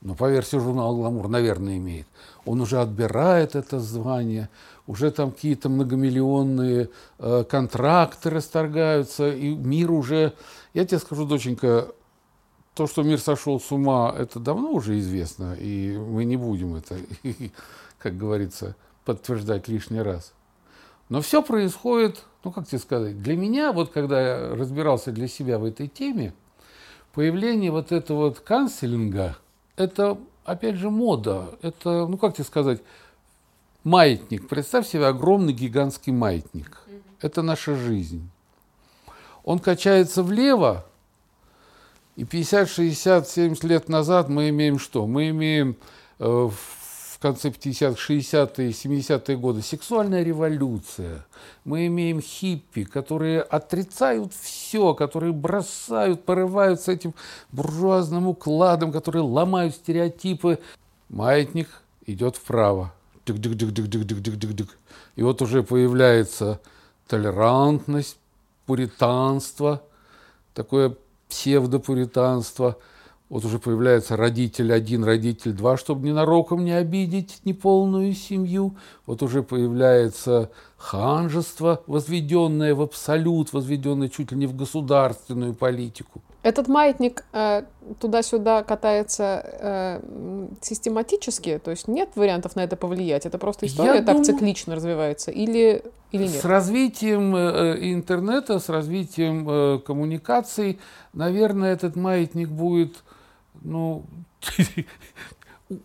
но 0.00 0.14
по 0.14 0.30
версии 0.30 0.58
журнала 0.58 0.94
«Гламур», 0.94 1.28
наверное, 1.28 1.78
имеет. 1.78 2.06
Он 2.44 2.60
уже 2.60 2.80
отбирает 2.80 3.56
это 3.56 3.80
звание, 3.80 4.48
уже 4.86 5.10
там 5.10 5.32
какие-то 5.32 5.68
многомиллионные 5.68 6.90
э, 7.18 7.44
контракты 7.48 8.30
расторгаются, 8.30 9.28
и 9.28 9.54
мир 9.54 9.90
уже... 9.90 10.32
Я 10.74 10.84
тебе 10.84 10.98
скажу, 10.98 11.26
доченька, 11.26 11.88
то, 12.74 12.86
что 12.86 13.02
мир 13.02 13.18
сошел 13.18 13.58
с 13.58 13.72
ума, 13.72 14.14
это 14.16 14.38
давно 14.38 14.70
уже 14.70 14.98
известно, 14.98 15.54
и 15.58 15.96
мы 15.96 16.24
не 16.24 16.36
будем 16.36 16.76
это, 16.76 16.96
как 17.98 18.16
говорится, 18.16 18.76
подтверждать 19.04 19.68
лишний 19.68 20.02
раз. 20.02 20.34
Но 21.08 21.20
все 21.20 21.42
происходит, 21.42 22.24
ну 22.44 22.52
как 22.52 22.66
тебе 22.66 22.78
сказать, 22.78 23.22
для 23.22 23.36
меня, 23.36 23.72
вот 23.72 23.92
когда 23.92 24.20
я 24.20 24.54
разбирался 24.54 25.12
для 25.12 25.28
себя 25.28 25.58
в 25.58 25.64
этой 25.64 25.88
теме, 25.88 26.34
появление 27.14 27.70
вот 27.70 27.92
этого 27.92 28.26
вот 28.26 28.40
канцелинга– 28.40 29.36
это, 29.76 30.18
опять 30.44 30.76
же, 30.76 30.90
мода. 30.90 31.50
Это, 31.62 32.06
ну 32.06 32.16
как 32.18 32.34
тебе 32.34 32.44
сказать, 32.44 32.80
маятник. 33.84 34.48
Представь 34.48 34.86
себе 34.86 35.06
огромный 35.06 35.52
гигантский 35.52 36.12
маятник. 36.12 36.80
Это 37.20 37.42
наша 37.42 37.76
жизнь. 37.76 38.28
Он 39.44 39.58
качается 39.58 40.22
влево, 40.22 40.84
и 42.16 42.24
50, 42.24 42.68
60, 42.68 43.28
70 43.28 43.64
лет 43.64 43.88
назад 43.88 44.28
мы 44.28 44.48
имеем 44.48 44.78
что? 44.78 45.06
Мы 45.06 45.28
имеем 45.28 45.76
э, 46.18 46.48
в 47.16 47.18
конце 47.18 47.48
50-х, 47.48 48.12
60-е, 48.12 48.70
70-е 48.72 49.36
годы 49.38 49.62
сексуальная 49.62 50.22
революция. 50.22 51.24
Мы 51.64 51.86
имеем 51.86 52.20
хиппи, 52.20 52.84
которые 52.84 53.40
отрицают 53.40 54.34
все, 54.34 54.92
которые 54.92 55.32
бросают, 55.32 56.26
порываются 56.26 56.92
этим 56.92 57.14
буржуазным 57.52 58.28
укладом, 58.28 58.92
которые 58.92 59.22
ломают 59.22 59.74
стереотипы. 59.74 60.58
Маятник 61.08 61.68
идет 62.04 62.36
вправо. 62.36 62.92
Дик-дик-дик-дик-дик-дик-дик-дик. 63.24 64.76
И 65.16 65.22
вот 65.22 65.40
уже 65.40 65.62
появляется 65.62 66.60
толерантность, 67.08 68.18
пуританство, 68.66 69.82
такое 70.52 70.94
псевдопуританство– 71.30 72.76
вот 73.28 73.44
уже 73.44 73.58
появляется 73.58 74.16
родитель 74.16 74.72
один, 74.72 75.02
родитель 75.04 75.52
два, 75.52 75.76
чтобы 75.76 76.06
ненароком 76.06 76.64
не 76.64 76.72
обидеть 76.72 77.40
неполную 77.44 78.14
семью. 78.14 78.76
Вот 79.04 79.22
уже 79.22 79.42
появляется 79.42 80.50
ханжество, 80.76 81.82
возведенное 81.86 82.74
в 82.74 82.82
абсолют, 82.82 83.52
возведенное 83.52 84.08
чуть 84.08 84.30
ли 84.30 84.38
не 84.38 84.46
в 84.46 84.54
государственную 84.54 85.54
политику. 85.54 86.22
Этот 86.42 86.68
маятник 86.68 87.24
э, 87.32 87.64
туда-сюда 87.98 88.62
катается 88.62 89.44
э, 89.60 90.00
систематически, 90.60 91.58
то 91.58 91.72
есть 91.72 91.88
нет 91.88 92.10
вариантов 92.14 92.54
на 92.54 92.62
это 92.62 92.76
повлиять. 92.76 93.26
Это 93.26 93.38
просто 93.38 93.66
история 93.66 93.94
Я 93.94 94.02
так 94.02 94.18
думаю, 94.18 94.24
циклично 94.24 94.76
развивается, 94.76 95.32
или 95.32 95.82
или 96.12 96.22
нет? 96.22 96.40
С 96.40 96.44
развитием 96.44 97.34
э, 97.34 97.78
интернета, 97.92 98.60
с 98.60 98.68
развитием 98.68 99.48
э, 99.48 99.78
коммуникаций, 99.80 100.78
наверное, 101.12 101.72
этот 101.72 101.96
маятник 101.96 102.48
будет 102.48 103.02
ну, 103.66 104.04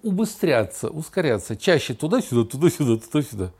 убыстряться, 0.03 0.89
ускоряться, 0.89 1.57
чаще 1.57 1.93
туда-сюда, 1.93 2.49
туда-сюда, 2.49 2.97
туда-сюда. 2.97 3.51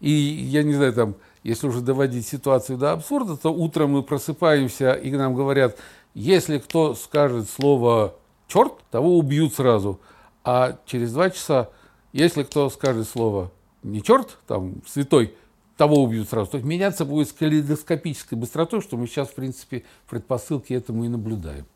И 0.00 0.10
я 0.10 0.62
не 0.62 0.74
знаю, 0.74 0.92
там, 0.92 1.14
если 1.42 1.66
уже 1.66 1.80
доводить 1.80 2.26
ситуацию 2.26 2.78
до 2.78 2.92
абсурда, 2.92 3.36
то 3.36 3.52
утром 3.52 3.90
мы 3.92 4.02
просыпаемся, 4.02 4.92
и 4.92 5.10
нам 5.10 5.34
говорят, 5.34 5.76
если 6.14 6.58
кто 6.58 6.94
скажет 6.94 7.50
слово 7.50 8.14
«черт», 8.48 8.74
того 8.90 9.18
убьют 9.18 9.54
сразу. 9.54 10.00
А 10.44 10.78
через 10.86 11.12
два 11.12 11.30
часа, 11.30 11.70
если 12.12 12.42
кто 12.44 12.70
скажет 12.70 13.08
слово 13.08 13.50
не 13.82 14.02
черт, 14.02 14.38
там, 14.46 14.76
святой, 14.86 15.34
того 15.76 16.02
убьют 16.02 16.28
сразу. 16.28 16.52
То 16.52 16.56
есть 16.58 16.66
меняться 16.66 17.04
будет 17.04 17.28
с 17.28 17.32
калейдоскопической 17.32 18.38
быстротой, 18.38 18.80
что 18.80 18.96
мы 18.96 19.06
сейчас, 19.06 19.28
в 19.28 19.34
принципе, 19.34 19.84
в 20.06 20.10
предпосылке 20.10 20.74
этому 20.74 21.04
и 21.04 21.08
наблюдаем. 21.08 21.66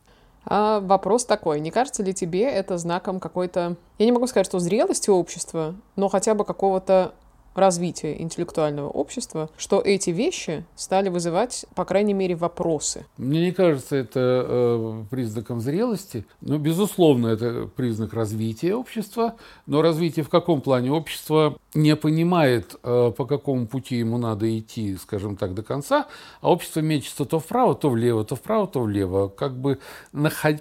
А 0.50 0.80
вопрос 0.80 1.26
такой, 1.26 1.60
не 1.60 1.70
кажется 1.70 2.02
ли 2.02 2.14
тебе 2.14 2.44
это 2.44 2.78
знаком 2.78 3.20
какой-то, 3.20 3.76
я 3.98 4.06
не 4.06 4.12
могу 4.12 4.26
сказать, 4.26 4.46
что 4.46 4.58
зрелости 4.58 5.10
общества, 5.10 5.74
но 5.94 6.08
хотя 6.08 6.34
бы 6.34 6.44
какого-то 6.46 7.12
развития 7.54 8.20
интеллектуального 8.20 8.88
общества, 8.88 9.50
что 9.56 9.80
эти 9.80 10.10
вещи 10.10 10.64
стали 10.76 11.08
вызывать, 11.08 11.66
по 11.74 11.84
крайней 11.84 12.14
мере, 12.14 12.34
вопросы. 12.34 13.04
Мне 13.16 13.46
не 13.46 13.52
кажется 13.52 13.96
это 13.96 14.44
э, 14.48 15.04
признаком 15.10 15.60
зрелости. 15.60 16.24
Но, 16.40 16.58
безусловно, 16.58 17.26
это 17.26 17.68
признак 17.74 18.14
развития 18.14 18.74
общества. 18.74 19.34
Но 19.66 19.82
развитие 19.82 20.24
в 20.24 20.28
каком 20.28 20.60
плане? 20.60 20.92
Общество 20.92 21.58
не 21.74 21.96
понимает, 21.96 22.76
э, 22.82 23.12
по 23.16 23.26
какому 23.26 23.66
пути 23.66 23.96
ему 23.96 24.18
надо 24.18 24.58
идти, 24.58 24.96
скажем 24.96 25.36
так, 25.36 25.54
до 25.54 25.62
конца, 25.62 26.06
а 26.40 26.50
общество 26.50 26.80
мечется 26.80 27.24
то 27.24 27.38
вправо, 27.38 27.74
то 27.74 27.90
влево, 27.90 28.24
то 28.24 28.36
вправо, 28.36 28.66
то 28.66 28.80
влево, 28.80 29.28
как 29.28 29.56
бы 29.56 29.78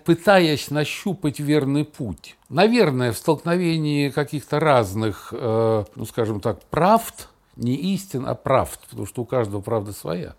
пытаясь 0.04 0.70
нащупать 0.70 1.40
верный 1.40 1.86
путь. 1.86 2.36
Наверное, 2.50 3.14
в 3.14 3.18
столкновении 3.18 4.10
каких-то 4.10 4.60
разных, 4.60 5.30
э, 5.32 5.86
ну, 5.96 6.06
скажем 6.06 6.42
так, 6.42 6.62
правд, 6.66 7.30
не 7.56 7.76
истин, 7.76 8.26
а 8.28 8.36
правд, 8.36 8.80
потому 8.90 9.08
что 9.08 9.22
у 9.22 9.26
каждого 9.26 9.62
правда 9.62 9.94
своя, 9.94 10.36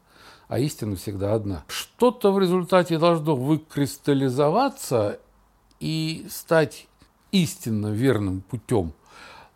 а 0.49 0.59
истина 0.59 0.97
всегда 0.97 1.35
одна. 1.35 1.65
Что-то 1.69 2.33
в 2.33 2.39
результате 2.39 2.99
должно 2.99 3.35
выкристаллизоваться 3.37 5.19
и 5.81 6.27
стать 6.31 6.87
истинно 7.33 7.89
верным 7.89 8.43
путем. 8.43 8.93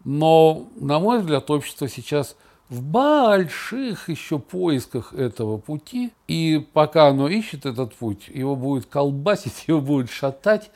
Но, 0.04 0.68
на 0.76 0.98
мой 0.98 1.20
взгляд, 1.20 1.50
общество 1.50 1.88
сейчас 1.88 2.36
в 2.68 2.82
больших 2.82 4.08
еще 4.08 4.38
поисках 4.38 5.12
этого 5.12 5.58
пути, 5.58 6.12
и 6.26 6.66
пока 6.72 7.08
оно 7.08 7.28
ищет 7.28 7.66
этот 7.66 7.94
путь, 7.94 8.28
его 8.28 8.56
будет 8.56 8.86
колбасить, 8.86 9.64
его 9.66 9.80
будет 9.80 10.10
шатать, 10.10 10.70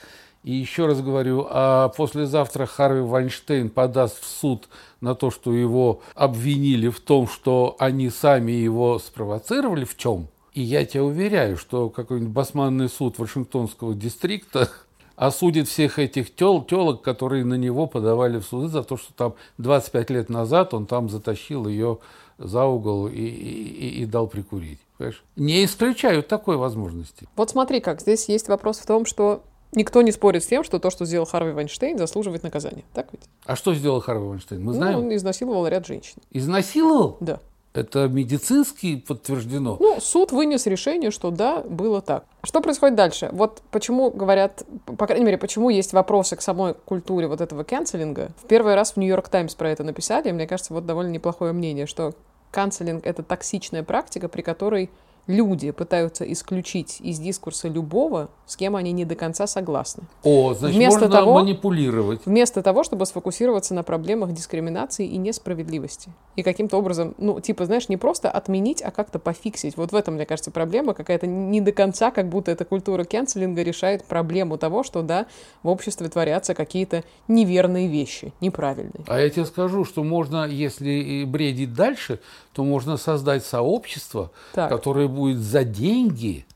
и 0.44 0.52
еще 0.52 0.86
раз 0.86 1.00
говорю, 1.00 1.46
а 1.50 1.88
послезавтра 1.88 2.66
Харви 2.66 3.00
Вайнштейн 3.00 3.68
подаст 3.68 4.22
в 4.22 4.26
суд 4.26 4.68
на 5.00 5.16
то, 5.16 5.32
что 5.32 5.52
его 5.52 6.02
обвинили 6.14 6.88
в 6.88 7.00
том, 7.00 7.26
что 7.26 7.74
они 7.80 8.10
сами 8.10 8.52
его 8.52 9.00
спровоцировали 9.00 9.84
в 9.84 9.96
чем. 9.96 10.28
И 10.52 10.62
я 10.62 10.84
тебя 10.84 11.02
уверяю, 11.02 11.56
что 11.56 11.90
какой-нибудь 11.90 12.32
басманный 12.32 12.88
суд 12.88 13.18
Вашингтонского 13.18 13.94
дистрикта 13.94 14.70
осудит 15.16 15.68
всех 15.68 15.98
этих 15.98 16.34
тел, 16.34 16.62
телок, 16.62 17.02
которые 17.02 17.44
на 17.44 17.54
него 17.54 17.86
подавали 17.86 18.38
в 18.38 18.44
суды 18.44 18.68
за 18.68 18.82
то, 18.82 18.96
что 18.96 19.12
там 19.14 19.34
25 19.58 20.10
лет 20.10 20.28
назад 20.28 20.74
он 20.74 20.86
там 20.86 21.08
затащил 21.08 21.66
ее 21.66 21.98
за 22.38 22.64
угол 22.64 23.08
и, 23.08 23.14
и, 23.14 24.02
и 24.02 24.06
дал 24.06 24.28
прикурить. 24.28 24.78
Понимаешь? 24.98 25.24
Не 25.36 25.64
исключаю 25.64 26.22
такой 26.22 26.56
возможности. 26.56 27.26
Вот 27.36 27.50
смотри 27.50 27.80
как, 27.80 28.00
здесь 28.00 28.28
есть 28.28 28.48
вопрос 28.48 28.78
в 28.78 28.86
том, 28.86 29.06
что 29.06 29.42
Никто 29.72 30.00
не 30.00 30.12
спорит 30.12 30.42
с 30.42 30.46
тем, 30.46 30.64
что 30.64 30.78
то, 30.78 30.90
что 30.90 31.04
сделал 31.04 31.26
Харви 31.26 31.52
Вайнштейн, 31.52 31.98
заслуживает 31.98 32.42
наказания. 32.42 32.84
Так 32.94 33.08
ведь? 33.12 33.22
А 33.44 33.56
что 33.56 33.74
сделал 33.74 34.00
Харви 34.00 34.24
Вайнштейн? 34.24 34.62
Мы 34.62 34.72
знаем. 34.72 35.00
Ну, 35.00 35.06
он 35.06 35.14
изнасиловал 35.14 35.66
ряд 35.66 35.86
женщин. 35.86 36.16
Изнасиловал? 36.30 37.18
Да. 37.20 37.40
Это 37.76 38.08
медицински 38.08 38.96
подтверждено? 38.96 39.76
Ну, 39.78 40.00
суд 40.00 40.32
вынес 40.32 40.66
решение, 40.66 41.10
что 41.10 41.30
да, 41.30 41.60
было 41.60 42.00
так. 42.00 42.24
Что 42.42 42.62
происходит 42.62 42.96
дальше? 42.96 43.28
Вот 43.32 43.62
почему 43.70 44.10
говорят, 44.10 44.64
по 44.98 45.06
крайней 45.06 45.26
мере, 45.26 45.36
почему 45.36 45.68
есть 45.68 45.92
вопросы 45.92 46.36
к 46.36 46.42
самой 46.42 46.72
культуре 46.72 47.26
вот 47.26 47.42
этого 47.42 47.64
канцелинга. 47.64 48.30
В 48.42 48.46
первый 48.46 48.74
раз 48.74 48.92
в 48.92 48.96
Нью-Йорк 48.96 49.28
Таймс 49.28 49.54
про 49.54 49.70
это 49.70 49.84
написали, 49.84 50.30
и 50.30 50.32
мне 50.32 50.46
кажется, 50.46 50.72
вот 50.72 50.86
довольно 50.86 51.10
неплохое 51.10 51.52
мнение, 51.52 51.86
что 51.86 52.14
канцелинг— 52.50 53.04
это 53.06 53.22
токсичная 53.22 53.82
практика, 53.82 54.28
при 54.28 54.40
которой 54.40 54.90
люди 55.26 55.70
пытаются 55.70 56.30
исключить 56.30 57.00
из 57.00 57.18
дискурса 57.18 57.68
любого, 57.68 58.28
с 58.46 58.56
кем 58.56 58.76
они 58.76 58.92
не 58.92 59.04
до 59.04 59.14
конца 59.14 59.46
согласны. 59.46 60.04
О, 60.22 60.54
значит, 60.54 60.76
вместо 60.76 61.00
можно 61.00 61.16
того, 61.16 61.34
манипулировать. 61.34 62.20
Вместо 62.24 62.62
того, 62.62 62.84
чтобы 62.84 63.06
сфокусироваться 63.06 63.74
на 63.74 63.82
проблемах 63.82 64.32
дискриминации 64.32 65.06
и 65.06 65.16
несправедливости. 65.16 66.10
И 66.36 66.42
каким-то 66.42 66.76
образом, 66.78 67.14
ну, 67.18 67.40
типа, 67.40 67.66
знаешь, 67.66 67.88
не 67.88 67.96
просто 67.96 68.30
отменить, 68.30 68.82
а 68.82 68.90
как-то 68.90 69.18
пофиксить. 69.18 69.76
Вот 69.76 69.92
в 69.92 69.96
этом, 69.96 70.14
мне 70.14 70.26
кажется, 70.26 70.50
проблема 70.50 70.94
какая-то 70.94 71.26
не 71.26 71.60
до 71.60 71.72
конца, 71.72 72.10
как 72.10 72.28
будто 72.28 72.50
эта 72.50 72.64
культура 72.64 73.04
кенселинга 73.04 73.62
решает 73.62 74.04
проблему 74.04 74.58
того, 74.58 74.84
что, 74.84 75.02
да, 75.02 75.26
в 75.62 75.68
обществе 75.68 76.08
творятся 76.08 76.54
какие-то 76.54 77.02
неверные 77.26 77.88
вещи, 77.88 78.32
неправильные. 78.40 79.04
А 79.08 79.18
я 79.18 79.28
тебе 79.30 79.44
скажу, 79.46 79.84
что 79.84 80.04
можно, 80.04 80.46
если 80.46 81.24
бредить 81.24 81.74
дальше, 81.74 82.20
то 82.52 82.64
можно 82.64 82.96
создать 82.96 83.44
сообщество, 83.44 84.30
так. 84.54 84.70
которое 84.70 85.08
будет 85.16 85.38
за 85.38 85.64
деньги 85.64 86.46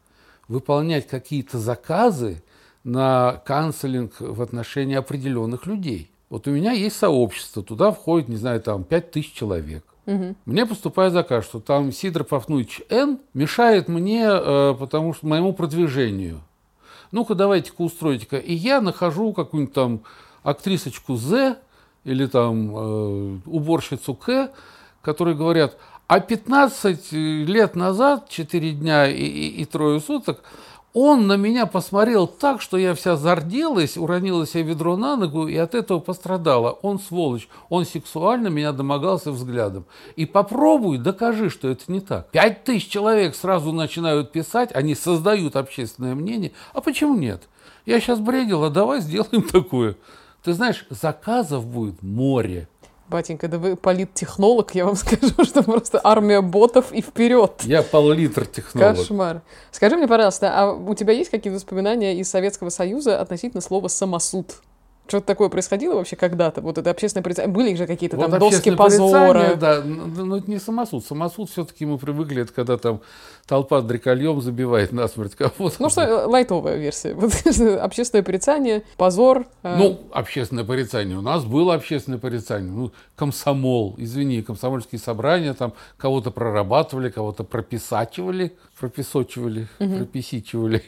выполнять 0.46 1.08
какие-то 1.08 1.58
заказы 1.58 2.42
на 2.84 3.42
канцелинг 3.44 4.20
в 4.20 4.40
отношении 4.40 4.94
определенных 4.94 5.66
людей. 5.66 6.10
Вот 6.28 6.46
у 6.46 6.50
меня 6.50 6.72
есть 6.72 6.96
сообщество, 6.96 7.62
туда 7.62 7.90
входит, 7.90 8.28
не 8.28 8.36
знаю, 8.36 8.60
там 8.60 8.84
5 8.84 9.10
тысяч 9.10 9.32
человек. 9.32 9.84
Угу. 10.06 10.36
Мне 10.44 10.66
поступает 10.66 11.12
заказ, 11.12 11.44
что 11.44 11.60
там 11.60 11.92
Сидор 11.92 12.24
Пафнуич 12.24 12.82
Н 12.88 13.18
мешает 13.34 13.88
мне, 13.88 14.26
э, 14.26 14.74
потому 14.78 15.12
что 15.14 15.26
моему 15.26 15.52
продвижению. 15.52 16.40
Ну-ка, 17.12 17.34
давайте-ка 17.34 17.82
устройте-ка. 17.82 18.36
И 18.36 18.54
я 18.54 18.80
нахожу 18.80 19.32
какую-нибудь 19.32 19.74
там 19.74 20.00
актрисочку 20.42 21.16
З 21.16 21.58
или 22.04 22.26
там 22.26 22.76
э, 22.76 23.38
уборщицу 23.46 24.14
К, 24.14 24.50
которые 25.02 25.36
говорят, 25.36 25.76
а 26.10 26.18
15 26.18 27.12
лет 27.12 27.76
назад, 27.76 28.28
4 28.28 28.72
дня 28.72 29.06
и, 29.06 29.22
и, 29.22 29.62
и 29.62 29.64
трое 29.64 30.00
суток, 30.00 30.42
он 30.92 31.28
на 31.28 31.36
меня 31.36 31.66
посмотрел 31.66 32.26
так, 32.26 32.60
что 32.60 32.76
я 32.78 32.96
вся 32.96 33.14
зарделась, 33.14 33.96
уронила 33.96 34.44
себе 34.44 34.64
ведро 34.64 34.96
на 34.96 35.14
ногу 35.14 35.46
и 35.46 35.56
от 35.56 35.76
этого 35.76 36.00
пострадала. 36.00 36.72
Он 36.82 36.98
сволочь, 36.98 37.48
он 37.68 37.86
сексуально 37.86 38.48
меня 38.48 38.72
домогался 38.72 39.30
взглядом. 39.30 39.84
И 40.16 40.26
попробуй, 40.26 40.98
докажи, 40.98 41.48
что 41.48 41.68
это 41.68 41.84
не 41.86 42.00
так. 42.00 42.28
Пять 42.32 42.64
тысяч 42.64 42.88
человек 42.88 43.36
сразу 43.36 43.70
начинают 43.70 44.32
писать, 44.32 44.72
они 44.74 44.96
создают 44.96 45.54
общественное 45.54 46.16
мнение. 46.16 46.50
А 46.72 46.80
почему 46.80 47.16
нет? 47.16 47.44
Я 47.86 48.00
сейчас 48.00 48.18
бредила, 48.18 48.68
давай 48.68 49.00
сделаем 49.00 49.42
такое. 49.48 49.94
Ты 50.42 50.54
знаешь, 50.54 50.86
заказов 50.90 51.66
будет 51.66 52.02
море. 52.02 52.66
Батенька, 53.10 53.48
да 53.48 53.58
вы 53.58 53.74
политтехнолог, 53.74 54.74
я 54.76 54.86
вам 54.86 54.94
скажу, 54.96 55.44
что 55.44 55.62
просто 55.64 56.00
армия 56.02 56.40
ботов 56.40 56.92
и 56.92 57.02
вперед. 57.02 57.52
Я 57.62 57.82
пол-литр 57.82 58.46
технолог. 58.46 58.96
Кошмар. 58.96 59.42
Скажи 59.72 59.96
мне, 59.96 60.06
пожалуйста, 60.06 60.52
а 60.54 60.72
у 60.72 60.94
тебя 60.94 61.12
есть 61.12 61.30
какие-то 61.30 61.56
воспоминания 61.56 62.16
из 62.16 62.30
Советского 62.30 62.70
Союза 62.70 63.20
относительно 63.20 63.60
слова 63.60 63.88
«самосуд»? 63.88 64.62
Что-то 65.06 65.26
такое 65.26 65.48
происходило 65.48 65.94
вообще 65.94 66.14
когда-то? 66.16 66.60
Вот 66.60 66.78
это 66.78 66.90
общественное 66.90 67.24
порицание. 67.24 67.52
Были 67.52 67.74
же 67.74 67.86
какие-то 67.86 68.16
вот 68.16 68.30
там 68.30 68.38
доски 68.38 68.70
позора. 68.70 69.56
Да, 69.56 69.82
но 69.82 70.36
это 70.36 70.50
не 70.50 70.58
самосуд. 70.58 71.04
Самосуд 71.04 71.50
все-таки 71.50 71.84
мы 71.84 71.98
привыкли, 71.98 72.42
это 72.42 72.52
когда 72.52 72.78
там 72.78 73.00
толпа 73.50 73.80
дрекольем 73.80 74.40
забивает 74.40 74.92
насмерть 74.92 75.34
кого-то. 75.34 75.74
Ну 75.80 75.90
что, 75.90 76.28
лайтовая 76.28 76.76
версия. 76.76 77.14
Вот, 77.14 77.32
общественное 77.80 78.22
порицание, 78.22 78.84
позор. 78.96 79.46
Э. 79.64 79.76
Ну, 79.76 80.00
общественное 80.12 80.62
порицание. 80.64 81.18
У 81.18 81.22
нас 81.22 81.44
было 81.44 81.74
общественное 81.74 82.20
порицание. 82.20 82.70
Ну, 82.70 82.92
комсомол, 83.16 83.96
извини, 83.98 84.42
комсомольские 84.42 85.00
собрания, 85.00 85.54
там 85.54 85.72
кого-то 85.96 86.30
прорабатывали, 86.30 87.10
кого-то 87.10 87.42
прописачивали, 87.42 88.56
прописочивали, 88.78 89.66
угу. 89.80 89.96
прописичивали. 89.96 90.84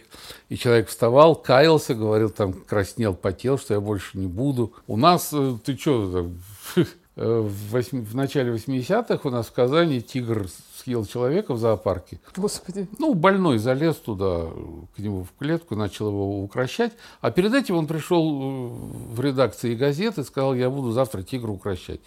И 0.49 0.57
человек 0.57 0.89
вставал, 0.89 1.35
каялся, 1.35 1.95
говорил 1.95 2.31
там, 2.31 2.53
краснел, 2.53 3.15
потел, 3.15 3.59
что 3.59 3.75
я 3.75 3.81
больше 3.81 4.12
не 4.15 4.27
буду. 4.27 4.73
У 4.87 4.97
нас, 4.97 5.31
э, 5.33 5.57
ты 5.65 5.77
что, 5.77 6.31
э, 6.77 6.85
в, 7.17 7.83
в 7.93 8.15
начале 8.15 8.53
80-х 8.53 9.21
у 9.29 9.31
нас 9.31 9.47
в 9.47 9.53
Казани 9.53 10.01
тигр 10.01 10.49
съел 10.83 11.07
человека 11.07 11.55
в 11.55 11.59
зоопарке. 11.59 12.21
Господи. 12.37 12.89
Ну, 12.99 13.15
больной 13.15 13.59
залез 13.59 13.97
туда, 13.97 14.49
к 14.97 14.99
нему 14.99 15.25
в 15.25 15.39
клетку, 15.39 15.77
начал 15.77 16.09
его 16.09 16.43
укращать. 16.43 16.93
А 17.21 17.31
перед 17.31 17.55
этим 17.55 17.77
он 17.77 17.87
пришел 17.87 18.23
э, 18.23 19.15
в 19.15 19.21
редакции 19.21 19.75
газеты 19.75 20.23
и 20.23 20.25
сказал, 20.25 20.55
я 20.55 20.71
буду 20.71 20.93
завтра 20.93 21.23
тигра 21.23 21.51
укращать. 21.51 22.01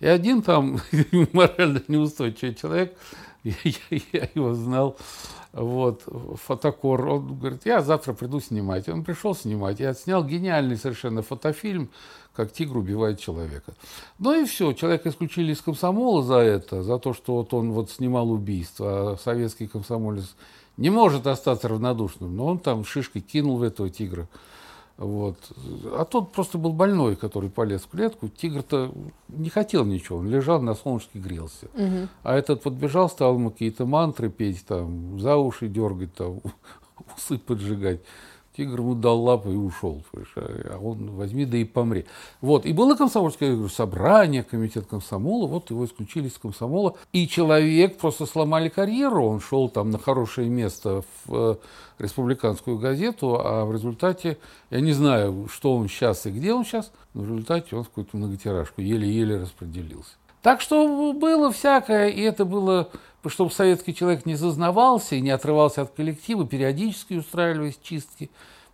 И 0.00 0.06
один 0.06 0.42
там 0.42 0.80
морально 1.32 1.82
неустойчивый 1.88 2.54
человек, 2.54 2.96
я, 3.44 3.54
я 4.12 4.28
его 4.34 4.54
знал, 4.54 4.96
вот, 5.52 6.02
фотокор, 6.44 7.06
он 7.06 7.38
говорит, 7.38 7.62
я 7.64 7.80
завтра 7.80 8.12
приду 8.12 8.40
снимать. 8.40 8.88
Он 8.88 9.02
пришел 9.04 9.34
снимать, 9.34 9.80
я 9.80 9.90
отснял 9.90 10.24
гениальный 10.24 10.76
совершенно 10.76 11.22
фотофильм, 11.22 11.90
как 12.34 12.52
тигр 12.52 12.78
убивает 12.78 13.18
человека. 13.18 13.74
Ну 14.18 14.40
и 14.40 14.44
все, 14.44 14.72
человека 14.72 15.08
исключили 15.08 15.52
из 15.52 15.60
комсомола 15.60 16.22
за 16.22 16.36
это, 16.36 16.82
за 16.82 16.98
то, 16.98 17.12
что 17.12 17.36
вот 17.36 17.52
он 17.52 17.72
вот 17.72 17.90
снимал 17.90 18.30
убийство, 18.30 19.12
а 19.12 19.16
советский 19.16 19.66
комсомолец 19.66 20.34
не 20.76 20.88
может 20.88 21.26
остаться 21.26 21.68
равнодушным, 21.68 22.34
но 22.34 22.46
он 22.46 22.58
там 22.58 22.84
шишкой 22.84 23.20
кинул 23.20 23.58
в 23.58 23.62
этого 23.62 23.90
тигра. 23.90 24.28
Вот. 25.00 25.38
А 25.96 26.04
тот 26.04 26.30
просто 26.30 26.58
был 26.58 26.74
больной, 26.74 27.16
который 27.16 27.48
полез 27.48 27.80
в 27.80 27.88
клетку. 27.88 28.28
Тигр-то 28.28 28.92
не 29.28 29.48
хотел 29.48 29.86
ничего, 29.86 30.18
он 30.18 30.28
лежал 30.28 30.60
на 30.60 30.74
солнышке, 30.74 31.18
грелся. 31.18 31.68
Угу. 31.72 32.08
А 32.22 32.36
этот 32.36 32.62
подбежал, 32.62 33.08
стал 33.08 33.36
ему 33.36 33.50
какие-то 33.50 33.86
мантры 33.86 34.28
петь, 34.28 34.62
там, 34.66 35.18
за 35.18 35.36
уши 35.36 35.68
дергать, 35.68 36.12
там, 36.12 36.40
усы 37.16 37.38
поджигать. 37.38 38.02
Тигр 38.60 38.80
ему 38.80 38.94
дал 38.94 39.22
лапу 39.22 39.50
и 39.50 39.56
ушел. 39.56 40.02
А 40.36 40.76
он 40.76 41.12
возьми 41.12 41.46
да 41.46 41.56
и 41.56 41.64
помри. 41.64 42.04
Вот. 42.42 42.66
И 42.66 42.74
было 42.74 42.94
комсомольское 42.94 43.52
говорю, 43.52 43.70
собрание, 43.70 44.42
комитет 44.42 44.86
комсомола. 44.86 45.46
Вот 45.46 45.70
его 45.70 45.86
исключили 45.86 46.28
из 46.28 46.34
комсомола. 46.34 46.94
И 47.14 47.26
человек 47.26 47.96
просто 47.96 48.26
сломали 48.26 48.68
карьеру. 48.68 49.24
Он 49.24 49.40
шел 49.40 49.70
там 49.70 49.90
на 49.90 49.98
хорошее 49.98 50.50
место 50.50 51.04
в 51.24 51.34
э, 51.34 51.56
республиканскую 51.98 52.76
газету, 52.76 53.40
а 53.42 53.64
в 53.64 53.72
результате, 53.72 54.36
я 54.68 54.80
не 54.80 54.92
знаю, 54.92 55.48
что 55.50 55.74
он 55.74 55.88
сейчас 55.88 56.26
и 56.26 56.30
где 56.30 56.52
он 56.52 56.66
сейчас, 56.66 56.92
но 57.14 57.22
в 57.22 57.30
результате 57.30 57.76
он 57.76 57.84
в 57.84 57.88
какую-то 57.88 58.18
многотиражку 58.18 58.82
еле-еле 58.82 59.38
распределился. 59.38 60.16
Так 60.42 60.60
что 60.60 61.12
было 61.12 61.52
всякое, 61.52 62.08
и 62.08 62.22
это 62.22 62.44
было, 62.44 62.90
чтобы 63.26 63.50
советский 63.50 63.94
человек 63.94 64.24
не 64.24 64.34
зазнавался 64.34 65.16
и 65.16 65.20
не 65.20 65.30
отрывался 65.30 65.82
от 65.82 65.90
коллектива, 65.90 66.46
периодически 66.46 67.14
устраивались 67.14 67.78
чистки 67.82 68.30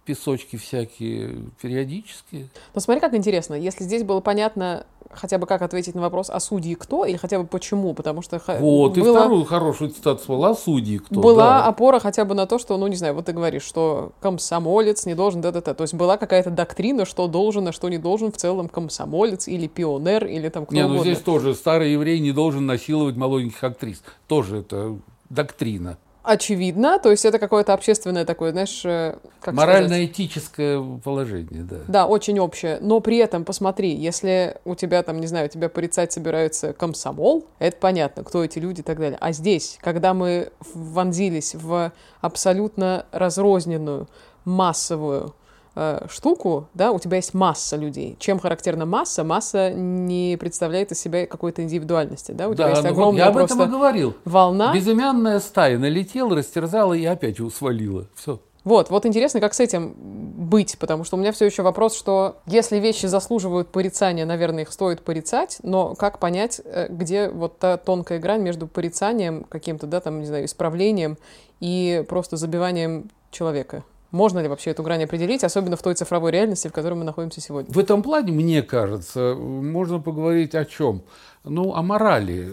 песочки 0.07 0.57
всякие 0.57 1.37
периодически. 1.61 2.49
Но 2.75 2.81
смотри, 2.81 3.01
как 3.01 3.15
интересно, 3.15 3.55
если 3.55 3.85
здесь 3.85 4.05
было 4.05 4.21
понятно 4.21 4.87
хотя 5.11 5.39
бы 5.39 5.47
как 5.47 5.63
ответить 5.63 5.95
на 5.95 6.01
вопрос, 6.01 6.31
а 6.31 6.41
судьи 6.41 6.75
кто, 6.75 7.05
или 7.05 7.17
хотя 7.17 7.39
бы 7.39 7.47
почему, 7.47 7.95
потому 7.95 8.23
что... 8.23 8.41
Вот, 8.61 8.97
было, 8.97 9.09
и 9.09 9.13
вторую 9.13 9.45
хорошую 9.45 9.91
цитату 9.91 10.23
была, 10.29 10.55
судьи 10.55 10.99
кто. 10.99 11.21
Была 11.21 11.59
да. 11.59 11.67
опора 11.67 11.99
хотя 11.99 12.25
бы 12.25 12.35
на 12.35 12.47
то, 12.47 12.59
что, 12.59 12.77
ну, 12.77 12.87
не 12.87 12.97
знаю, 12.97 13.15
вот 13.15 13.27
ты 13.27 13.33
говоришь, 13.33 13.63
что 13.63 14.13
комсомолец 14.21 15.07
не 15.07 15.15
должен, 15.15 15.41
да-да-да, 15.41 15.75
то 15.75 15.83
есть 15.83 15.95
была 15.95 16.17
какая-то 16.17 16.51
доктрина, 16.51 17.05
что 17.05 17.27
должен, 17.29 17.67
а 17.69 17.73
что 17.73 17.89
не 17.89 17.99
должен 17.99 18.33
в 18.33 18.37
целом 18.37 18.69
комсомолец 18.69 19.49
или 19.49 19.67
пионер, 19.67 20.27
или 20.27 20.49
там 20.49 20.67
кто 20.67 20.75
не, 20.75 20.83
ну, 20.83 20.89
угодно. 20.89 21.05
ну 21.05 21.11
здесь 21.11 21.25
тоже 21.25 21.55
старый 21.55 21.93
еврей 21.93 22.21
не 22.21 22.33
должен 22.33 22.67
насиловать 22.67 23.17
молоденьких 23.17 23.63
актрис, 23.63 24.03
тоже 24.29 24.59
это 24.59 24.97
доктрина 25.31 25.99
очевидно, 26.27 26.99
то 26.99 27.11
есть 27.11 27.25
это 27.25 27.39
какое-то 27.39 27.73
общественное 27.73 28.25
такое, 28.25 28.53
знаешь, 28.53 28.83
э, 28.85 29.17
как 29.41 29.55
Морально-этическое 29.55 30.83
положение, 31.03 31.63
да. 31.63 31.77
Да, 31.89 32.07
очень 32.07 32.39
общее. 32.39 32.79
Но 32.81 33.01
при 33.01 33.19
этом, 33.19 33.45
посмотри, 33.45 33.95
если 33.95 34.57
у 34.65 34.75
тебя 34.75 35.03
там, 35.03 35.21
не 35.21 35.27
знаю, 35.27 35.49
тебя 35.49 35.69
порицать 35.69 36.13
собираются 36.13 36.73
комсомол, 36.73 37.47
это 37.59 37.77
понятно, 37.79 38.25
кто 38.25 38.45
эти 38.45 38.59
люди 38.59 38.81
и 38.81 38.83
так 38.83 38.99
далее. 38.99 39.19
А 39.21 39.33
здесь, 39.33 39.79
когда 39.81 40.13
мы 40.15 40.51
вонзились 40.75 41.55
в 41.55 41.93
абсолютно 42.21 43.07
разрозненную, 43.13 44.09
массовую 44.45 45.35
э, 45.77 46.07
штуку, 46.11 46.69
да, 46.75 46.91
у 46.91 46.99
тебя 46.99 47.17
есть 47.17 47.35
масса 47.35 47.77
людей. 47.77 48.17
Чем 48.19 48.41
характерна 48.41 48.87
масса? 48.87 49.23
Масса 49.23 49.71
не 49.73 50.37
представляет 50.41 50.91
из 50.93 51.01
себя 51.01 51.27
какой-то 51.27 51.63
индивидуальности, 51.63 52.33
да, 52.33 52.49
у 52.49 52.55
да, 52.55 52.65
тебя 52.65 52.71
есть 52.71 52.83
ну 52.83 52.89
огромная 52.91 53.25
я 53.25 53.29
об 53.29 53.37
этом 53.37 53.63
и 53.63 53.67
говорил. 53.67 54.17
волна. 54.25 54.75
Безымянная 54.75 55.39
стая 55.41 55.79
налетела, 55.79 56.35
растерзала 56.35 56.95
и 56.95 57.05
опять 57.05 57.37
свалила. 57.55 58.09
Все. 58.15 58.41
Вот, 58.67 58.91
вот 58.91 59.07
интересно, 59.07 59.39
как 59.39 59.55
с 59.55 59.61
этим 59.61 59.95
быть, 59.97 60.77
потому 60.81 61.05
что 61.05 61.17
у 61.17 61.21
меня 61.21 61.31
все 61.31 61.45
еще 61.45 61.63
вопрос, 61.63 61.97
что 61.97 62.39
если 62.47 62.79
вещи 62.79 63.07
заслуживают 63.07 63.69
порицания, 63.69 64.27
наверное, 64.27 64.65
их 64.65 64.73
стоит 64.73 65.03
порицать, 65.03 65.59
но 65.63 65.95
как 65.95 66.19
понять, 66.19 66.61
э, 66.65 66.89
где 66.89 67.29
вот 67.29 67.61
та 67.61 67.77
тонкая 67.77 68.19
грань 68.19 68.43
между 68.43 68.67
порицанием 68.67 69.45
каким-то, 69.45 69.87
да, 69.87 70.01
там, 70.01 70.19
не 70.19 70.27
знаю, 70.27 70.47
исправлением 70.47 71.17
и 71.61 72.05
просто 72.09 72.37
забиванием 72.37 73.09
человека? 73.31 73.85
Можно 74.11 74.39
ли 74.39 74.49
вообще 74.49 74.71
эту 74.71 74.83
грань 74.83 75.05
определить, 75.05 75.43
особенно 75.43 75.77
в 75.77 75.83
той 75.83 75.95
цифровой 75.95 76.31
реальности, 76.31 76.69
в 76.69 76.73
которой 76.73 76.95
мы 76.95 77.05
находимся 77.05 77.41
сегодня? 77.41 77.73
В 77.73 77.79
этом 77.79 78.03
плане, 78.03 78.33
мне 78.33 78.63
кажется, 78.63 79.35
можно 79.35 80.01
поговорить 80.01 80.55
о 80.55 80.65
чем? 80.65 81.03
Ну, 81.45 81.75
о 81.75 81.83
морали. 81.83 82.53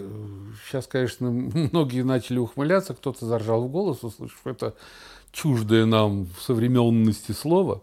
Сейчас, 0.66 0.86
конечно, 0.86 1.30
многие 1.72 2.02
начали 2.02 2.38
ухмыляться, 2.38 2.94
кто-то 2.94 3.26
заржал 3.26 3.64
в 3.64 3.70
голос, 3.70 4.02
услышав 4.02 4.46
это 4.46 4.74
чуждое 5.32 5.86
нам 5.86 6.26
в 6.26 6.42
современности 6.42 7.32
слово. 7.32 7.82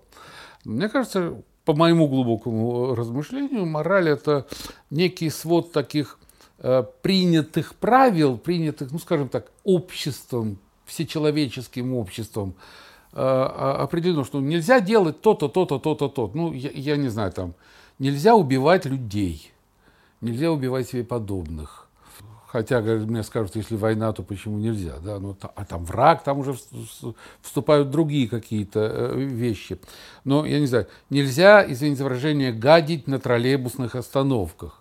Мне 0.63 0.89
кажется, 0.89 1.41
по 1.65 1.73
моему 1.73 2.07
глубокому 2.07 2.95
размышлению, 2.95 3.65
мораль– 3.65 4.09
это 4.09 4.47
некий 4.89 5.29
свод 5.29 5.71
таких 5.71 6.17
э, 6.59 6.83
принятых 7.01 7.75
правил, 7.75 8.37
принятых, 8.37 8.91
ну, 8.91 8.99
скажем 8.99 9.29
так, 9.29 9.51
обществом, 9.63 10.59
всечеловеческим 10.85 11.95
обществом, 11.95 12.55
определено, 13.13 14.23
что 14.23 14.39
нельзя 14.39 14.79
делать 14.79 15.21
то-то, 15.21 15.47
то-то, 15.47 15.79
то-то, 15.79 16.07
то. 16.07 16.31
Ну, 16.33 16.53
я, 16.53 16.69
я 16.71 16.97
не 16.97 17.09
знаю, 17.09 17.31
там, 17.31 17.53
нельзя 17.99 18.35
убивать 18.35 18.85
людей, 18.85 19.51
нельзя 20.21 20.51
убивать 20.51 20.89
себе 20.89 21.03
подобных. 21.03 21.87
Хотя, 22.47 22.81
говорят, 22.81 23.07
мне 23.07 23.23
скажут, 23.23 23.55
если 23.55 23.77
война, 23.77 24.11
то 24.11 24.23
почему 24.23 24.57
нельзя? 24.57 24.95
Да? 25.01 25.19
Ну, 25.19 25.37
а 25.55 25.63
там 25.63 25.85
враг, 25.85 26.21
там 26.21 26.39
уже 26.39 26.53
вступают 27.41 27.91
другие 27.91 28.27
какие-то 28.27 28.79
э, 28.93 29.19
вещи. 29.19 29.79
Но, 30.25 30.45
я 30.45 30.59
не 30.59 30.65
знаю, 30.65 30.87
нельзя, 31.09 31.65
извините 31.65 31.99
за 31.99 32.03
выражение, 32.03 32.51
гадить 32.51 33.07
на 33.07 33.19
троллейбусных 33.19 33.95
остановках 33.95 34.80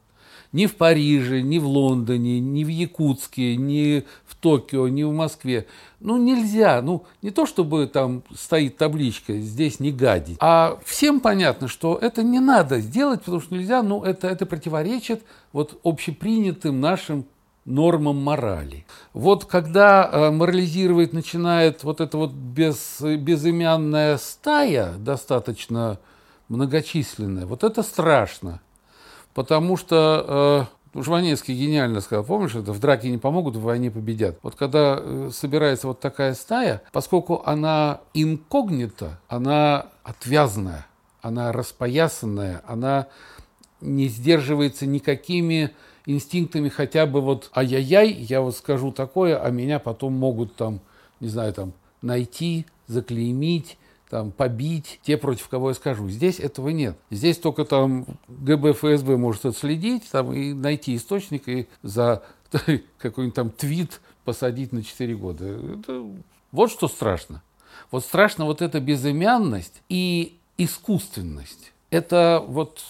ни 0.52 0.66
в 0.66 0.76
Париже, 0.76 1.42
ни 1.42 1.58
в 1.58 1.66
Лондоне, 1.66 2.40
ни 2.40 2.64
в 2.64 2.68
Якутске, 2.68 3.56
ни 3.56 4.04
в 4.26 4.34
Токио, 4.34 4.88
ни 4.88 5.02
в 5.02 5.12
Москве. 5.12 5.66
Ну, 6.00 6.16
нельзя. 6.16 6.82
Ну, 6.82 7.04
не 7.22 7.30
то, 7.30 7.46
чтобы 7.46 7.86
там 7.86 8.22
стоит 8.34 8.76
табличка 8.76 9.38
«здесь 9.38 9.80
не 9.80 9.92
гадить», 9.92 10.38
а 10.40 10.78
всем 10.84 11.20
понятно, 11.20 11.68
что 11.68 11.96
это 12.00 12.22
не 12.22 12.40
надо 12.40 12.80
сделать, 12.80 13.20
потому 13.20 13.40
что 13.40 13.54
нельзя, 13.54 13.82
ну, 13.82 14.02
это, 14.02 14.28
это 14.28 14.46
противоречит 14.46 15.22
вот 15.52 15.78
общепринятым 15.84 16.80
нашим 16.80 17.26
нормам 17.64 18.16
морали. 18.16 18.86
Вот 19.12 19.44
когда 19.44 20.08
э, 20.10 20.30
морализировать 20.30 21.12
начинает 21.12 21.84
вот 21.84 22.00
эта 22.00 22.16
вот 22.16 22.32
без, 22.32 23.00
безымянная 23.00 24.16
стая, 24.16 24.94
достаточно 24.94 25.98
многочисленная, 26.48 27.46
вот 27.46 27.62
это 27.62 27.82
страшно. 27.82 28.60
Потому 29.34 29.76
что 29.76 30.66
э, 30.94 31.00
Жванецкий 31.02 31.54
гениально 31.54 32.00
сказал, 32.00 32.24
помнишь, 32.24 32.54
это 32.54 32.72
в 32.72 32.80
драке 32.80 33.10
не 33.10 33.18
помогут, 33.18 33.56
в 33.56 33.62
войне 33.62 33.90
победят. 33.90 34.38
Вот 34.42 34.56
когда 34.56 34.98
э, 34.98 35.30
собирается 35.32 35.86
вот 35.86 36.00
такая 36.00 36.34
стая, 36.34 36.82
поскольку 36.92 37.42
она 37.44 38.00
инкогнита, 38.12 39.20
она 39.28 39.86
отвязная, 40.02 40.86
она 41.22 41.52
распоясанная, 41.52 42.62
она 42.66 43.06
не 43.80 44.08
сдерживается 44.08 44.86
никакими 44.86 45.70
инстинктами 46.06 46.68
хотя 46.68 47.06
бы 47.06 47.20
вот 47.20 47.50
ай-яй-яй, 47.54 48.10
я 48.12 48.40
вот 48.40 48.56
скажу 48.56 48.90
такое, 48.90 49.38
а 49.38 49.50
меня 49.50 49.78
потом 49.78 50.14
могут 50.14 50.56
там, 50.56 50.80
не 51.20 51.28
знаю, 51.28 51.52
там 51.52 51.72
найти, 52.02 52.66
заклеймить, 52.86 53.78
там, 54.10 54.32
побить 54.32 55.00
те, 55.02 55.16
против 55.16 55.48
кого 55.48 55.68
я 55.68 55.74
скажу. 55.74 56.08
Здесь 56.08 56.40
этого 56.40 56.70
нет. 56.70 56.98
Здесь 57.10 57.38
только 57.38 57.64
там 57.64 58.06
ГБ, 58.28 58.72
ФСБ 58.72 59.16
может 59.16 59.46
отследить 59.46 60.10
там, 60.10 60.32
и 60.34 60.52
найти 60.52 60.96
источник 60.96 61.48
и 61.48 61.68
за 61.82 62.22
какой-нибудь 62.98 63.34
там 63.34 63.50
твит 63.50 64.00
посадить 64.24 64.72
на 64.72 64.82
4 64.82 65.14
года. 65.14 65.44
Это, 65.46 66.04
вот 66.50 66.72
что 66.72 66.88
страшно. 66.88 67.42
Вот 67.92 68.04
страшно 68.04 68.44
вот 68.44 68.62
эта 68.62 68.80
безымянность 68.80 69.80
и 69.88 70.36
искусственность. 70.58 71.72
Это 71.90 72.44
вот 72.46 72.82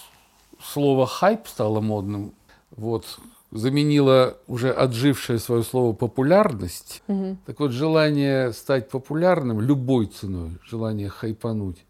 слово 0.63 1.07
«хайп» 1.07 1.47
стало 1.47 1.81
модным. 1.81 2.33
Вот 2.71 3.19
заменила 3.51 4.37
уже 4.47 4.71
отжившее 4.71 5.39
свое 5.39 5.63
слово 5.63 5.93
популярность. 5.93 7.03
Угу. 7.09 7.39
Так 7.47 7.61
вот, 7.61 7.73
желание 7.73 8.53
стать 8.53 8.89
популярным 8.89 9.61
любой 9.61 10.07
ценой, 10.07 10.59
желание 10.65 11.09
хайпануть, 11.09 11.85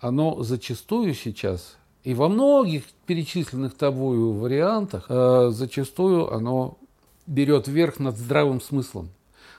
оно 0.00 0.42
зачастую 0.42 1.14
сейчас 1.14 1.78
и 2.04 2.14
во 2.14 2.28
многих 2.28 2.84
перечисленных 3.06 3.74
тобою 3.74 4.32
вариантах 4.32 5.06
э, 5.10 5.50
зачастую 5.52 6.32
оно 6.32 6.78
берет 7.26 7.68
верх 7.68 7.98
над 7.98 8.16
здравым 8.16 8.60
смыслом. 8.60 9.10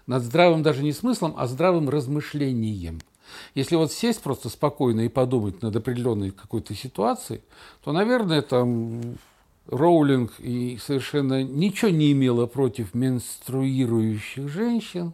Над 0.07 0.23
здравым 0.23 0.63
даже 0.63 0.81
не 0.81 0.91
смыслом, 0.91 1.35
а 1.37 1.45
здравым 1.45 1.89
размышлением. 1.89 3.01
Если 3.53 3.75
вот 3.75 3.91
сесть 3.91 4.23
просто 4.23 4.49
спокойно 4.49 5.01
и 5.01 5.09
подумать 5.09 5.61
над 5.61 5.75
определенной 5.75 6.31
какой-то 6.31 6.73
ситуацией, 6.73 7.41
то, 7.83 7.91
наверное, 7.91 8.41
там 8.41 9.17
Роулинг 9.71 10.31
и 10.39 10.79
совершенно 10.83 11.43
ничего 11.43 11.91
не 11.91 12.11
имела 12.11 12.47
против 12.47 12.93
менструирующих 12.93 14.49
женщин. 14.49 15.13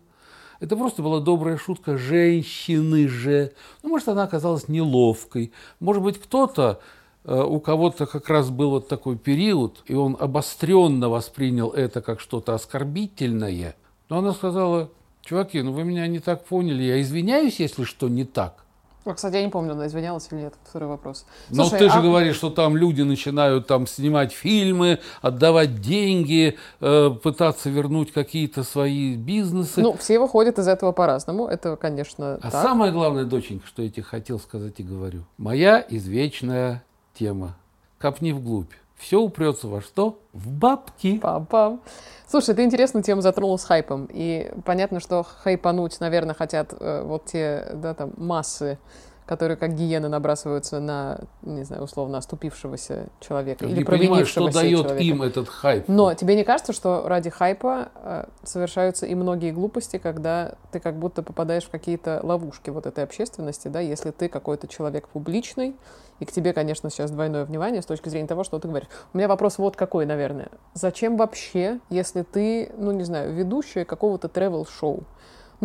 Это 0.59 0.77
просто 0.77 1.01
была 1.01 1.19
добрая 1.19 1.57
шутка 1.57 1.97
женщины 1.97 3.07
же. 3.07 3.51
Ну, 3.83 3.89
может, 3.89 4.07
она 4.07 4.23
оказалась 4.23 4.69
неловкой. 4.69 5.51
Может 5.81 6.01
быть, 6.01 6.19
кто-то, 6.19 6.79
э, 7.25 7.43
у 7.43 7.59
кого-то 7.59 8.05
как 8.05 8.29
раз 8.29 8.49
был 8.49 8.69
вот 8.69 8.87
такой 8.87 9.17
период, 9.17 9.83
и 9.87 9.93
он 9.93 10.15
обостренно 10.17 11.09
воспринял 11.09 11.71
это 11.71 12.01
как 12.01 12.21
что-то 12.21 12.53
оскорбительное. 12.53 13.75
Но 14.07 14.19
она 14.19 14.31
сказала, 14.31 14.89
чуваки, 15.21 15.61
ну 15.61 15.73
вы 15.73 15.83
меня 15.83 16.07
не 16.07 16.19
так 16.19 16.45
поняли, 16.45 16.83
я 16.83 17.01
извиняюсь, 17.01 17.59
если 17.59 17.83
что 17.83 18.07
не 18.07 18.23
так. 18.23 18.64
А, 19.05 19.13
кстати, 19.13 19.35
я 19.35 19.43
не 19.43 19.49
помню, 19.49 19.73
она 19.73 19.85
извинялась 19.85 20.27
или 20.31 20.41
нет. 20.41 20.55
Второй 20.67 20.89
вопрос. 20.89 21.25
Но 21.51 21.65
Слушай, 21.65 21.79
ты 21.79 21.89
же 21.91 21.99
а- 21.99 22.01
говоришь, 22.01 22.35
что 22.35 22.49
там 22.49 22.75
люди 22.75 23.03
начинают 23.03 23.67
там 23.67 23.85
снимать 23.85 24.33
фильмы, 24.33 24.99
отдавать 25.21 25.79
деньги, 25.79 26.57
э, 26.81 27.11
пытаться 27.21 27.69
вернуть 27.69 28.11
какие-то 28.11 28.63
свои 28.63 29.15
бизнесы. 29.15 29.81
Ну, 29.81 29.95
все 29.95 30.17
выходят 30.17 30.57
из 30.57 30.67
этого 30.67 30.91
по-разному. 30.91 31.47
Это, 31.47 31.75
конечно, 31.75 32.39
а 32.41 32.49
так. 32.49 32.63
самое 32.63 32.91
главное, 32.91 33.25
доченька, 33.25 33.67
что 33.67 33.83
я 33.83 33.89
тебе 33.91 34.01
хотел 34.03 34.39
сказать 34.39 34.79
и 34.79 34.83
говорю. 34.83 35.23
Моя 35.37 35.85
извечная 35.87 36.83
тема. 37.13 37.55
Копни 37.99 38.31
вглубь. 38.31 38.71
Все 38.97 39.19
упрется 39.19 39.67
во 39.67 39.81
что? 39.81 40.19
В 40.33 40.51
бабки. 40.51 41.19
Пам-пам. 41.21 41.81
Слушай, 42.27 42.55
ты 42.55 42.63
интересную 42.63 43.03
тему 43.03 43.21
затронул 43.21 43.57
с 43.57 43.65
хайпом. 43.65 44.07
И 44.11 44.51
понятно, 44.63 44.99
что 44.99 45.23
хайпануть, 45.23 45.99
наверное, 45.99 46.33
хотят 46.33 46.73
э, 46.79 47.03
вот 47.03 47.25
те, 47.25 47.71
да, 47.73 47.93
там, 47.93 48.13
массы, 48.17 48.79
которые 49.25 49.57
как 49.57 49.73
гиены 49.73 50.07
набрасываются 50.07 50.79
на, 50.79 51.19
не 51.41 51.63
знаю, 51.63 51.83
условно, 51.83 52.17
оступившегося 52.17 53.07
человека. 53.19 53.65
или 53.65 53.79
не 53.79 53.83
понимаю, 53.83 54.25
что 54.25 54.49
дает 54.49 54.85
человека. 54.85 55.03
им 55.03 55.21
этот 55.23 55.49
хайп. 55.49 55.87
Но 55.87 56.13
тебе 56.13 56.35
не 56.35 56.43
кажется, 56.43 56.73
что 56.73 57.07
ради 57.07 57.29
хайпа 57.29 57.89
э, 57.95 58.25
совершаются 58.43 59.05
и 59.05 59.15
многие 59.15 59.51
глупости, 59.51 59.97
когда 59.97 60.55
ты 60.71 60.79
как 60.79 60.97
будто 60.97 61.23
попадаешь 61.23 61.63
в 61.63 61.69
какие-то 61.69 62.19
ловушки 62.23 62.69
вот 62.69 62.85
этой 62.85 63.03
общественности, 63.03 63.67
да, 63.67 63.79
если 63.79 64.11
ты 64.11 64.29
какой-то 64.29 64.67
человек 64.67 65.07
публичный, 65.07 65.75
и 66.19 66.25
к 66.25 66.31
тебе, 66.31 66.53
конечно, 66.53 66.89
сейчас 66.89 67.11
двойное 67.11 67.43
внимание 67.43 67.81
с 67.81 67.85
точки 67.85 68.09
зрения 68.09 68.27
того, 68.27 68.43
что 68.43 68.57
ты 68.59 68.67
говоришь. 68.67 68.87
У 69.13 69.17
меня 69.17 69.27
вопрос 69.27 69.57
вот 69.57 69.75
какой, 69.75 70.05
наверное. 70.05 70.49
Зачем 70.73 71.17
вообще, 71.17 71.79
если 71.89 72.21
ты, 72.21 72.71
ну, 72.77 72.91
не 72.91 73.03
знаю, 73.03 73.33
ведущая 73.33 73.83
какого-то 73.83 74.27
travel-шоу, 74.27 75.03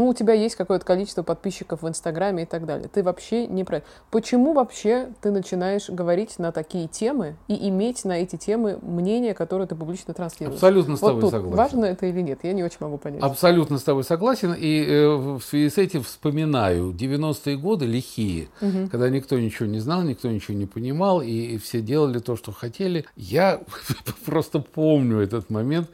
ну, 0.00 0.08
у 0.08 0.14
тебя 0.14 0.32
есть 0.32 0.56
какое-то 0.56 0.86
количество 0.86 1.22
подписчиков 1.22 1.82
в 1.82 1.88
Инстаграме 1.88 2.44
и 2.44 2.46
так 2.46 2.64
далее. 2.64 2.88
Ты 2.90 3.02
вообще 3.02 3.46
не 3.46 3.64
про... 3.64 3.82
Почему 4.10 4.54
вообще 4.54 5.10
ты 5.20 5.30
начинаешь 5.30 5.90
говорить 5.90 6.38
на 6.38 6.52
такие 6.52 6.88
темы 6.88 7.36
и 7.48 7.68
иметь 7.68 8.06
на 8.06 8.12
эти 8.12 8.36
темы 8.36 8.78
мнение, 8.80 9.34
которое 9.34 9.66
ты 9.66 9.74
публично 9.74 10.14
транслируешь? 10.14 10.54
Абсолютно 10.54 10.96
с 10.96 11.02
Вот 11.02 11.08
тобой 11.08 11.20
тут 11.20 11.30
согласен. 11.32 11.56
важно 11.58 11.84
это 11.84 12.06
или 12.06 12.22
нет? 12.22 12.38
Я 12.44 12.54
не 12.54 12.64
очень 12.64 12.78
могу 12.80 12.96
понять. 12.96 13.22
Абсолютно 13.22 13.76
с 13.76 13.82
тобой 13.82 14.04
согласен. 14.04 14.54
И 14.56 14.86
э, 14.88 15.14
в 15.16 15.42
связи 15.42 15.68
с 15.68 15.76
этим 15.76 16.02
вспоминаю 16.02 16.92
90-е 16.92 17.58
годы 17.58 17.84
лихие, 17.84 18.48
когда 18.90 19.10
никто 19.10 19.38
ничего 19.38 19.68
не 19.68 19.80
знал, 19.80 20.00
никто 20.00 20.28
ничего 20.28 20.56
не 20.56 20.64
понимал, 20.64 21.20
и 21.20 21.58
все 21.58 21.82
делали 21.82 22.20
то, 22.20 22.36
что 22.36 22.52
хотели. 22.52 23.04
Я 23.16 23.60
просто 24.24 24.60
помню 24.60 25.18
этот 25.18 25.50
момент, 25.50 25.90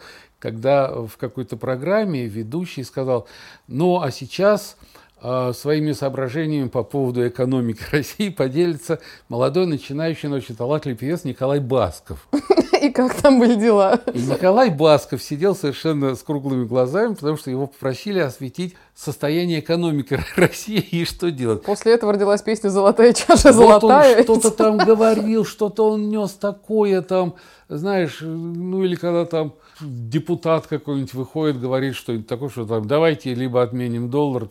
когда 0.46 0.92
в 0.92 1.16
какой-то 1.16 1.56
программе 1.56 2.26
ведущий 2.26 2.84
сказал, 2.84 3.26
ну 3.66 4.00
а 4.00 4.12
сейчас 4.12 4.76
э, 5.20 5.52
своими 5.52 5.90
соображениями 5.90 6.68
по 6.68 6.84
поводу 6.84 7.26
экономики 7.26 7.82
России 7.90 8.28
поделится 8.28 9.00
молодой 9.28 9.66
начинающий, 9.66 10.28
но 10.28 10.36
очень 10.36 10.54
талантливый 10.54 10.96
певец 10.96 11.24
Николай 11.24 11.58
Басков. 11.58 12.28
И 12.80 12.90
как 12.90 13.14
там 13.14 13.40
были 13.40 13.56
дела? 13.56 14.00
И 14.14 14.20
Николай 14.20 14.70
Басков 14.70 15.20
сидел 15.20 15.56
совершенно 15.56 16.14
с 16.14 16.22
круглыми 16.22 16.64
глазами, 16.64 17.14
потому 17.14 17.36
что 17.36 17.50
его 17.50 17.66
попросили 17.66 18.20
осветить 18.20 18.76
состояние 18.94 19.58
экономики 19.58 20.20
России 20.36 20.78
и 20.78 21.04
что 21.04 21.32
делать. 21.32 21.64
После 21.64 21.94
этого 21.94 22.12
родилась 22.12 22.42
песня 22.42 22.68
«Золотая 22.68 23.14
чаша 23.14 23.50
Вот 23.52 23.80
золотая». 23.80 24.18
он 24.18 24.22
что-то 24.22 24.50
там 24.52 24.76
говорил, 24.76 25.44
что-то 25.44 25.90
он 25.90 26.08
нес 26.08 26.34
такое 26.34 27.02
там, 27.02 27.34
знаешь, 27.68 28.18
ну 28.20 28.84
или 28.84 28.94
когда 28.94 29.24
там 29.24 29.54
депутат 29.80 30.66
какой-нибудь 30.66 31.14
выходит, 31.14 31.60
говорит 31.60 31.94
что-нибудь 31.94 32.26
такое, 32.26 32.48
что 32.48 32.66
там 32.66 32.86
давайте 32.86 33.34
либо 33.34 33.62
отменим 33.62 34.10
доллар, 34.10 34.48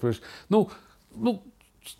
ну, 0.49 0.69
ну, 1.15 1.41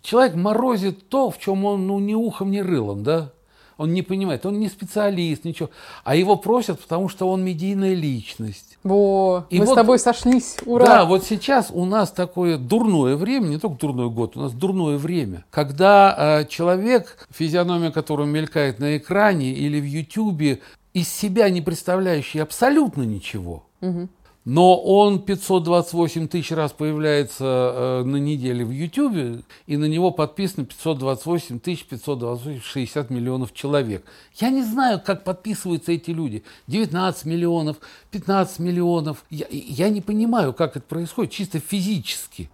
человек 0.02 0.34
морозит 0.34 1.08
то, 1.08 1.30
в 1.30 1.38
чем 1.38 1.64
он 1.64 1.86
ну, 1.86 1.98
ни 1.98 2.14
ухом, 2.14 2.50
ни 2.50 2.58
рылом, 2.58 3.02
да? 3.02 3.32
Он 3.78 3.92
не 3.92 4.00
понимает, 4.00 4.46
он 4.46 4.58
не 4.58 4.68
специалист, 4.68 5.44
ничего. 5.44 5.68
А 6.02 6.16
его 6.16 6.36
просят, 6.36 6.80
потому 6.80 7.10
что 7.10 7.28
он 7.28 7.44
медийная 7.44 7.92
личность. 7.92 8.78
Во, 8.82 9.44
И 9.50 9.58
мы 9.58 9.66
вот- 9.66 9.72
с 9.72 9.74
тобой 9.74 9.98
сошлись. 9.98 10.56
Ура! 10.64 10.86
Да, 10.86 11.04
вот 11.04 11.24
сейчас 11.24 11.70
у 11.70 11.84
нас 11.84 12.10
такое 12.10 12.56
дурное 12.56 13.16
время, 13.16 13.48
не 13.48 13.58
только 13.58 13.78
дурной 13.78 14.08
год, 14.08 14.36
у 14.36 14.40
нас 14.40 14.52
дурное 14.52 14.96
время, 14.96 15.44
когда 15.50 16.40
э, 16.40 16.46
человек, 16.46 17.28
физиономия 17.30 17.90
которого 17.90 18.24
мелькает 18.24 18.78
на 18.78 18.96
экране 18.96 19.52
или 19.52 19.78
в 19.78 19.84
Ютьюбе, 19.84 20.60
из 20.96 21.10
себя 21.10 21.50
не 21.50 21.60
представляющий 21.60 22.40
абсолютно 22.40 23.02
ничего, 23.02 23.66
но 24.46 24.80
он 24.80 25.20
528 25.20 26.28
тысяч 26.28 26.52
раз 26.52 26.72
появляется 26.72 27.44
э, 27.44 28.02
на 28.04 28.16
неделе 28.16 28.64
в 28.64 28.70
Ютьюбе, 28.70 29.42
и 29.66 29.76
на 29.76 29.84
него 29.86 30.10
подписано 30.10 30.64
528 30.64 31.58
тысяч 31.58 31.84
528 31.84 32.62
60 32.62 33.10
миллионов 33.10 33.52
человек. 33.52 34.06
Я 34.36 34.48
не 34.48 34.62
знаю, 34.62 35.02
как 35.04 35.24
подписываются 35.24 35.92
эти 35.92 36.12
люди. 36.12 36.44
19 36.68 37.26
миллионов, 37.26 37.76
15 38.12 38.60
миллионов. 38.60 39.24
Я, 39.28 39.46
я 39.50 39.90
не 39.90 40.00
понимаю, 40.00 40.54
как 40.54 40.76
это 40.76 40.86
происходит 40.86 41.32
чисто 41.32 41.58
физически. 41.58 42.48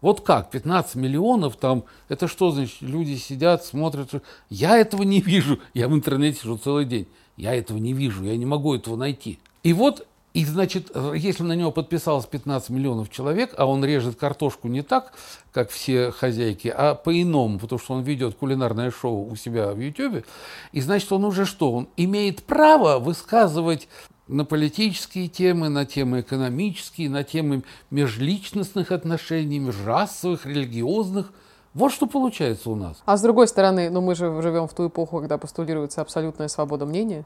Вот 0.00 0.20
как, 0.22 0.50
15 0.50 0.94
миллионов 0.96 1.56
там, 1.56 1.84
это 2.08 2.26
что 2.26 2.50
значит, 2.50 2.80
люди 2.80 3.16
сидят, 3.16 3.64
смотрят, 3.64 4.10
я 4.50 4.76
этого 4.76 5.02
не 5.02 5.20
вижу, 5.20 5.58
я 5.74 5.88
в 5.88 5.94
интернете 5.94 6.40
сижу 6.40 6.58
целый 6.58 6.84
день, 6.84 7.08
я 7.38 7.54
этого 7.54 7.78
не 7.78 7.94
вижу, 7.94 8.24
я 8.24 8.36
не 8.36 8.44
могу 8.44 8.74
этого 8.74 8.96
найти. 8.96 9.38
И 9.62 9.72
вот, 9.72 10.06
и 10.34 10.44
значит, 10.44 10.90
если 11.14 11.44
на 11.44 11.54
него 11.54 11.70
подписалось 11.70 12.26
15 12.26 12.70
миллионов 12.70 13.10
человек, 13.10 13.54
а 13.56 13.64
он 13.66 13.84
режет 13.84 14.16
картошку 14.16 14.68
не 14.68 14.82
так, 14.82 15.12
как 15.52 15.70
все 15.70 16.10
хозяйки, 16.10 16.68
а 16.68 16.94
по-иному, 16.94 17.58
потому 17.58 17.78
что 17.78 17.94
он 17.94 18.02
ведет 18.02 18.36
кулинарное 18.36 18.90
шоу 18.90 19.30
у 19.30 19.36
себя 19.36 19.72
в 19.72 19.80
Ютьюбе, 19.80 20.24
и 20.72 20.80
значит, 20.80 21.10
он 21.12 21.24
уже 21.24 21.46
что, 21.46 21.72
он 21.72 21.88
имеет 21.96 22.42
право 22.42 22.98
высказывать 22.98 23.88
на 24.26 24.44
политические 24.44 25.28
темы, 25.28 25.68
на 25.68 25.86
темы 25.86 26.20
экономические, 26.20 27.08
на 27.08 27.24
темы 27.24 27.62
межличностных 27.90 28.92
отношений, 28.92 29.58
межрасовых, 29.58 30.44
религиозных. 30.44 31.32
Вот 31.78 31.92
что 31.92 32.06
получается 32.06 32.70
у 32.70 32.74
нас. 32.76 33.02
А 33.06 33.16
с 33.16 33.22
другой 33.22 33.48
стороны, 33.48 33.88
ну 33.90 34.00
мы 34.00 34.14
же 34.14 34.42
живем 34.42 34.66
в 34.68 34.74
ту 34.74 34.88
эпоху, 34.88 35.18
когда 35.20 35.38
постулируется 35.38 36.00
абсолютная 36.02 36.48
свобода 36.48 36.84
мнения. 36.86 37.24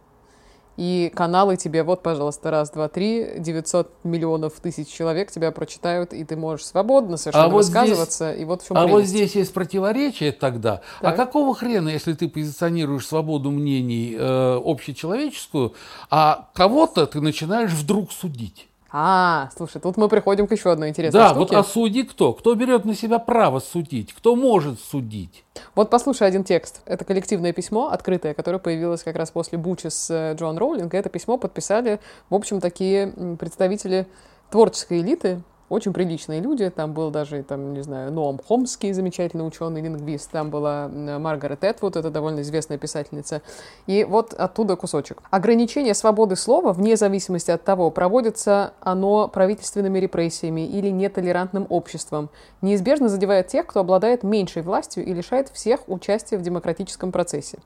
И 0.78 1.12
каналы 1.14 1.58
тебе, 1.58 1.82
вот, 1.82 2.02
пожалуйста, 2.02 2.50
раз, 2.50 2.70
два, 2.70 2.88
три, 2.88 3.34
900 3.38 4.04
миллионов 4.04 4.54
тысяч 4.54 4.88
человек 4.88 5.30
тебя 5.30 5.52
прочитают, 5.52 6.14
и 6.14 6.24
ты 6.24 6.34
можешь 6.34 6.64
свободно 6.64 7.18
совершенно 7.18 7.44
А 7.44 7.48
вот 7.50 7.64
здесь- 7.66 7.74
высказываться. 7.90 8.32
и 8.32 8.44
вот 8.46 8.62
в 8.62 8.68
чем 8.68 8.78
А 8.78 8.86
вот 8.86 8.88
прелесть. 9.02 9.10
здесь 9.10 9.34
есть 9.34 9.52
противоречие 9.52 10.32
тогда. 10.32 10.80
Так. 11.02 11.12
А 11.12 11.12
какого 11.12 11.54
хрена, 11.54 11.90
если 11.90 12.14
ты 12.14 12.26
позиционируешь 12.26 13.06
свободу 13.06 13.50
мнений 13.50 14.16
э, 14.18 14.60
общечеловеческую, 14.64 15.74
а 16.10 16.48
кого-то 16.54 17.06
ты 17.06 17.20
начинаешь 17.20 17.72
вдруг 17.72 18.10
судить? 18.10 18.68
А, 18.94 19.48
слушай, 19.56 19.80
тут 19.80 19.96
мы 19.96 20.08
приходим 20.08 20.46
к 20.46 20.52
еще 20.52 20.70
одной 20.70 20.90
интересной 20.90 21.18
Да, 21.18 21.30
штуке. 21.30 21.56
вот 21.56 21.60
а 21.60 21.64
судит 21.64 22.10
кто? 22.10 22.34
Кто 22.34 22.54
берет 22.54 22.84
на 22.84 22.94
себя 22.94 23.18
право 23.18 23.58
судить? 23.58 24.12
Кто 24.12 24.36
может 24.36 24.78
судить? 24.80 25.44
Вот 25.74 25.88
послушай 25.88 26.28
один 26.28 26.44
текст. 26.44 26.82
Это 26.84 27.04
коллективное 27.06 27.54
письмо, 27.54 27.88
открытое, 27.88 28.34
которое 28.34 28.58
появилось 28.58 29.02
как 29.02 29.16
раз 29.16 29.30
после 29.30 29.56
Бучи 29.56 29.88
с 29.88 30.10
э, 30.10 30.34
Джоан 30.34 30.58
Роулинг. 30.58 30.92
Это 30.92 31.08
письмо 31.08 31.38
подписали, 31.38 32.00
в 32.28 32.34
общем, 32.34 32.60
такие 32.60 33.12
представители 33.38 34.06
творческой 34.50 35.00
элиты, 35.00 35.40
очень 35.72 35.94
приличные 35.94 36.40
люди. 36.40 36.68
Там 36.68 36.92
был 36.92 37.10
даже, 37.10 37.42
там, 37.42 37.72
не 37.72 37.82
знаю, 37.82 38.12
Ноам 38.12 38.38
Хомский, 38.46 38.92
замечательный 38.92 39.46
ученый, 39.46 39.80
лингвист. 39.80 40.30
Там 40.30 40.50
была 40.50 40.88
Маргарет 40.88 41.64
Этвуд, 41.64 41.96
это 41.96 42.10
довольно 42.10 42.40
известная 42.42 42.76
писательница. 42.76 43.40
И 43.86 44.04
вот 44.04 44.34
оттуда 44.34 44.76
кусочек. 44.76 45.22
Ограничение 45.30 45.94
свободы 45.94 46.36
слова, 46.36 46.74
вне 46.74 46.96
зависимости 46.96 47.50
от 47.50 47.64
того, 47.64 47.90
проводится 47.90 48.74
оно 48.80 49.28
правительственными 49.28 49.98
репрессиями 49.98 50.66
или 50.66 50.90
нетолерантным 50.90 51.66
обществом, 51.70 52.28
неизбежно 52.60 53.08
задевает 53.08 53.48
тех, 53.48 53.66
кто 53.66 53.80
обладает 53.80 54.22
меньшей 54.22 54.60
властью 54.60 55.06
и 55.06 55.14
лишает 55.14 55.48
всех 55.48 55.88
участия 55.88 56.36
в 56.36 56.42
демократическом 56.42 57.12
процессе. 57.12 57.58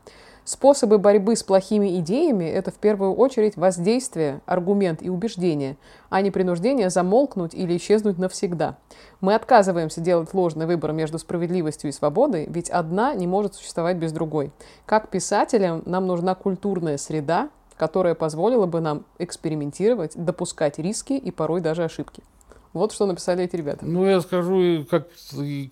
Способы 0.46 0.98
борьбы 0.98 1.35
с 1.35 1.42
плохими 1.42 1.98
идеями– 1.98 2.44
это 2.44 2.70
в 2.70 2.74
первую 2.74 3.14
очередь 3.14 3.56
воздействие, 3.56 4.42
аргумент 4.46 5.02
и 5.02 5.11
убеждение, 5.11 5.76
а 6.09 6.20
не 6.20 6.30
принуждение 6.30 6.88
замолкнуть 6.88 7.52
или 7.52 7.76
исчезнуть 7.76 8.16
навсегда. 8.16 8.76
Мы 9.20 9.35
отказываемся 9.35 10.00
делать 10.00 10.32
ложный 10.35 10.66
выбор 10.66 10.92
между 10.92 11.18
справедливостью 11.18 11.90
и 11.90 11.92
свободой, 11.92 12.46
ведь 12.48 12.70
одна 12.70 13.12
не 13.14 13.26
может 13.26 13.56
существовать 13.56 13.96
без 13.96 14.12
другой. 14.12 14.52
Как 14.87 15.09
писателям 15.09 15.82
нам 15.85 16.06
нужна 16.06 16.37
культурная 16.37 16.96
среда, 16.96 17.48
которая 17.76 18.14
позволила 18.14 18.66
бы 18.66 18.80
нам 18.80 19.04
экспериментировать, 19.18 20.12
допускать 20.14 20.78
риски 20.78 21.14
и 21.14 21.32
порой 21.32 21.61
даже 21.61 21.82
ошибки. 21.82 22.22
Вот 22.72 22.92
что 22.92 23.07
написали 23.07 23.44
эти 23.44 23.57
ребята. 23.57 23.87
Ну, 23.87 24.05
я 24.07 24.20
скажу, 24.20 24.87
как, 24.90 25.09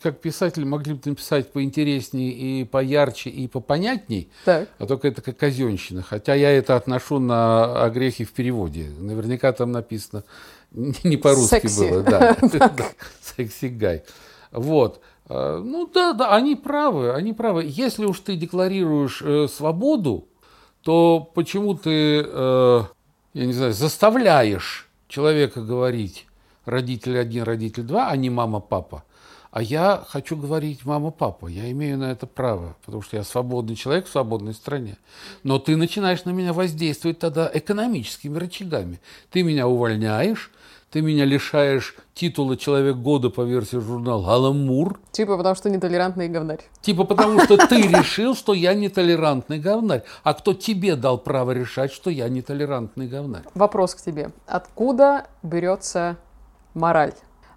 как 0.02 0.20
писатели 0.20 0.64
могли 0.64 0.94
бы 0.94 1.00
написать 1.04 1.52
поинтереснее 1.52 2.30
и 2.32 2.64
поярче, 2.64 3.30
и 3.30 3.46
попонятней, 3.46 4.30
Так. 4.44 4.68
а 4.78 4.86
только 4.86 5.08
это 5.08 5.20
как 5.20 5.36
казенщина. 5.36 6.02
Хотя 6.02 6.34
я 6.34 6.50
это 6.50 6.76
отношу 6.76 7.18
на 7.18 7.84
огрехи 7.84 8.24
в 8.24 8.32
переводе. 8.32 8.90
Наверняка 8.98 9.52
там 9.52 9.72
написано 9.72 10.24
не 10.72 11.16
по-русски 11.16 11.68
было. 11.78 12.02
Да. 12.02 12.36
Секси 13.22 13.66
гай. 13.66 14.02
Вот. 14.50 15.00
А, 15.28 15.60
ну 15.60 15.86
да, 15.86 16.12
да, 16.12 16.34
они 16.34 16.56
правы, 16.56 17.12
они 17.12 17.32
правы. 17.32 17.64
Если 17.66 18.04
уж 18.04 18.20
ты 18.20 18.36
декларируешь 18.36 19.22
э, 19.22 19.48
свободу, 19.48 20.28
то 20.82 21.20
почему 21.34 21.74
ты, 21.74 22.22
э, 22.24 22.82
я 23.34 23.46
не 23.46 23.52
знаю, 23.52 23.72
заставляешь 23.72 24.88
человека 25.08 25.62
говорить 25.62 26.26
родитель 26.64 27.18
один, 27.18 27.44
родитель 27.44 27.82
два, 27.82 28.08
а 28.08 28.16
не 28.16 28.30
мама, 28.30 28.60
папа? 28.60 29.04
А 29.54 29.62
я 29.62 30.02
хочу 30.08 30.36
говорить 30.36 30.84
мама, 30.84 31.12
папа. 31.12 31.46
Я 31.46 31.70
имею 31.70 31.96
на 31.96 32.10
это 32.10 32.26
право, 32.26 32.76
потому 32.84 33.02
что 33.02 33.16
я 33.16 33.22
свободный 33.22 33.76
человек 33.76 34.06
в 34.06 34.10
свободной 34.10 34.52
стране. 34.52 34.96
Но 35.44 35.60
ты 35.60 35.76
начинаешь 35.76 36.24
на 36.24 36.30
меня 36.30 36.52
воздействовать 36.52 37.20
тогда 37.20 37.48
экономическими 37.54 38.36
рычагами. 38.36 39.00
Ты 39.30 39.44
меня 39.44 39.68
увольняешь, 39.68 40.50
ты 40.94 41.02
меня 41.02 41.24
лишаешь 41.24 41.96
титула 42.14 42.56
«Человек 42.56 42.96
года» 42.96 43.28
по 43.28 43.40
версии 43.42 43.78
журнала 43.78 44.34
«Аламур». 44.34 45.00
Типа 45.10 45.36
потому 45.36 45.56
что 45.56 45.68
нетолерантный 45.68 46.28
говнарь. 46.28 46.60
Типа 46.82 47.02
потому 47.02 47.40
что 47.40 47.56
ты 47.56 47.82
решил, 47.82 48.36
что 48.36 48.54
я 48.54 48.74
нетолерантный 48.74 49.58
говнарь. 49.58 50.04
А 50.22 50.34
кто 50.34 50.54
тебе 50.54 50.94
дал 50.94 51.18
право 51.18 51.50
решать, 51.50 51.92
что 51.92 52.10
я 52.10 52.28
нетолерантный 52.28 53.08
говнарь? 53.08 53.42
Вопрос 53.54 53.96
к 53.96 54.02
тебе. 54.02 54.30
Откуда 54.46 55.26
берется 55.42 56.16
мораль? 56.74 57.14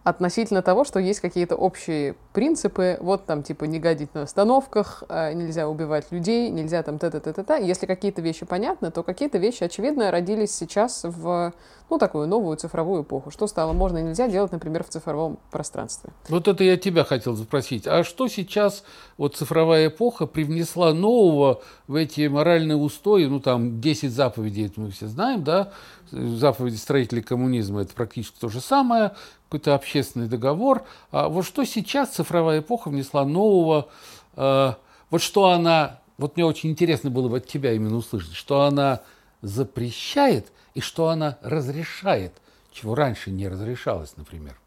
относительно 0.07 0.61
того, 0.61 0.85
что 0.85 1.01
есть 1.01 1.19
какие-то 1.19 1.57
общие 1.57 2.15
принципы, 2.31 2.97
вот 3.01 3.25
там 3.25 3.43
типа 3.43 3.65
не 3.65 3.77
гадить 3.77 4.13
на 4.13 4.21
остановках, 4.21 5.03
а, 5.09 5.33
нельзя 5.33 5.67
убивать 5.67 6.05
людей, 6.11 6.49
нельзя 6.49 6.81
там 6.81 6.97
т-т-т-т-т. 6.97 7.61
Если 7.61 7.85
какие-то 7.85 8.21
вещи 8.21 8.45
понятны, 8.45 8.89
то 8.89 9.03
какие-то 9.03 9.37
вещи, 9.37 9.65
очевидно, 9.65 10.09
родились 10.09 10.55
сейчас 10.55 11.01
в, 11.03 11.51
ну, 11.89 11.97
такую 11.97 12.27
новую 12.27 12.57
цифровую 12.57 13.03
эпоху. 13.03 13.31
Что 13.31 13.47
стало 13.47 13.73
можно 13.73 13.99
и 13.99 14.03
нельзя 14.03 14.27
делать, 14.27 14.51
например, 14.51 14.83
в 14.83 14.89
цифровом 14.89 15.39
пространстве? 15.51 16.11
Вот 16.27 16.47
это 16.47 16.63
я 16.63 16.75
тебя 16.75 17.03
хотел 17.03 17.37
спросить. 17.37 17.87
А 17.87 18.03
что 18.03 18.27
сейчас 18.27 18.83
вот 19.17 19.35
цифровая 19.35 19.87
эпоха 19.87 20.25
привнесла 20.25 20.93
нового 20.93 21.61
в 21.87 21.95
эти 21.95 22.27
моральные 22.27 22.75
устои? 22.75 23.25
Ну, 23.25 23.39
там 23.39 23.79
10 23.79 24.11
заповедей, 24.11 24.65
это 24.65 24.81
мы 24.81 24.91
все 24.91 25.07
знаем, 25.07 25.43
да? 25.43 25.71
Заповеди 26.11 26.75
строителей 26.75 27.21
коммунизма– 27.21 27.81
это 27.83 27.93
практически 27.93 28.39
то 28.39 28.49
же 28.49 28.59
самое 28.59 29.13
какой-то 29.45 29.75
общественный 29.75 30.27
договор. 30.27 30.83
А 31.11 31.29
вот 31.29 31.45
что 31.45 31.63
сейчас 31.63 32.09
цифровая 32.09 32.59
эпоха 32.59 32.89
внесла 32.89 33.23
нового, 33.25 33.87
э, 34.35 34.73
вот 35.09 35.21
что 35.21 35.49
она, 35.49 35.99
вот 36.17 36.35
мне 36.35 36.45
очень 36.45 36.69
интересно 36.71 37.09
было 37.09 37.29
бы 37.29 37.37
от 37.37 37.47
тебя 37.47 37.71
именно 37.71 37.95
услышать, 37.95 38.33
что 38.33 38.61
она 38.61 39.01
запрещает 39.41 40.51
и 40.73 40.81
что 40.81 41.09
она 41.09 41.37
разрешает, 41.41 42.33
чего 42.71 42.95
раньше 42.95 43.31
не 43.31 43.47
разрешалось, 43.47 44.13
например. 44.17 44.59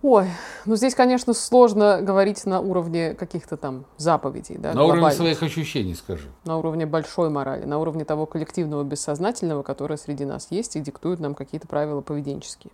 Ой, 0.00 0.28
ну 0.64 0.76
здесь, 0.76 0.94
конечно, 0.94 1.34
сложно 1.34 2.00
говорить 2.00 2.46
на 2.46 2.60
уровне 2.60 3.14
каких-то 3.14 3.56
там 3.56 3.84
заповедей. 3.96 4.56
Да, 4.56 4.72
на 4.72 4.84
уровне 4.84 5.10
своих 5.10 5.42
ощущений, 5.42 5.94
скажи. 5.94 6.28
На 6.44 6.56
уровне 6.56 6.86
большой 6.86 7.30
морали, 7.30 7.64
на 7.64 7.80
уровне 7.80 8.04
того 8.04 8.24
коллективного 8.24 8.84
бессознательного, 8.84 9.64
которое 9.64 9.96
среди 9.96 10.24
нас 10.24 10.48
есть 10.50 10.76
и 10.76 10.80
диктует 10.80 11.18
нам 11.18 11.34
какие-то 11.34 11.66
правила 11.66 12.00
поведенческие. 12.00 12.70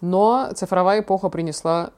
Но 0.00 0.50
цифровая 0.54 1.00
эпоха 1.00 1.28
принесла 1.28 1.90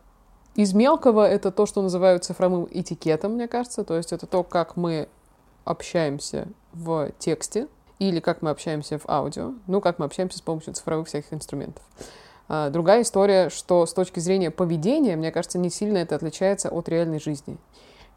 из 0.56 0.72
мелкого 0.74 1.24
это 1.24 1.52
то, 1.52 1.66
что 1.66 1.80
называют 1.80 2.24
цифровым 2.24 2.66
этикетом, 2.68 3.34
мне 3.34 3.46
кажется. 3.46 3.84
То 3.84 3.96
есть 3.96 4.12
это 4.12 4.26
то, 4.26 4.42
как 4.42 4.76
мы 4.76 5.08
общаемся 5.64 6.48
в 6.72 7.12
тексте 7.18 7.68
или 7.98 8.20
как 8.20 8.42
мы 8.42 8.50
общаемся 8.50 8.98
в 8.98 9.08
аудио, 9.08 9.54
ну, 9.66 9.80
как 9.80 9.98
мы 9.98 10.06
общаемся 10.06 10.38
с 10.38 10.42
помощью 10.42 10.74
цифровых 10.74 11.08
всяких 11.08 11.32
инструментов. 11.32 11.82
А, 12.48 12.70
другая 12.70 13.02
история, 13.02 13.50
что 13.50 13.84
с 13.86 13.92
точки 13.92 14.20
зрения 14.20 14.50
поведения, 14.50 15.16
мне 15.16 15.30
кажется, 15.32 15.58
не 15.58 15.70
сильно 15.70 15.98
это 15.98 16.16
отличается 16.16 16.70
от 16.70 16.88
реальной 16.88 17.20
жизни. 17.20 17.58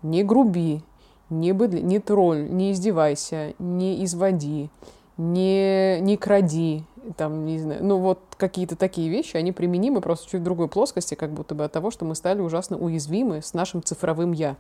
Не 0.02 0.24
груби, 0.24 0.84
не, 1.30 1.52
быдли, 1.52 1.82
не 1.82 2.00
тролль, 2.00 2.50
не 2.50 2.72
издевайся, 2.72 3.54
не 3.60 4.04
изводи, 4.06 4.70
не, 5.18 6.00
не 6.00 6.18
кради, 6.18 6.86
там, 7.18 7.46
не 7.46 7.60
знаю, 7.60 7.84
ну 7.84 7.98
вот 7.98 8.20
какие-то 8.38 8.76
такие 8.76 9.10
вещи, 9.10 9.38
они 9.38 9.52
применимы 9.52 10.02
просто 10.02 10.30
чуть 10.30 10.42
в 10.42 10.44
другой 10.44 10.68
плоскости, 10.68 11.16
как 11.16 11.32
будто 11.32 11.56
бы 11.56 11.64
от 11.64 11.72
того, 11.72 11.92
что 11.92 12.06
мы 12.06 12.16
стали 12.16 12.42
ужасно 12.42 12.78
уязвимы 12.78 13.42
с 13.42 13.54
нашим 13.54 13.84
цифровым 13.84 14.32
«я». 14.32 14.56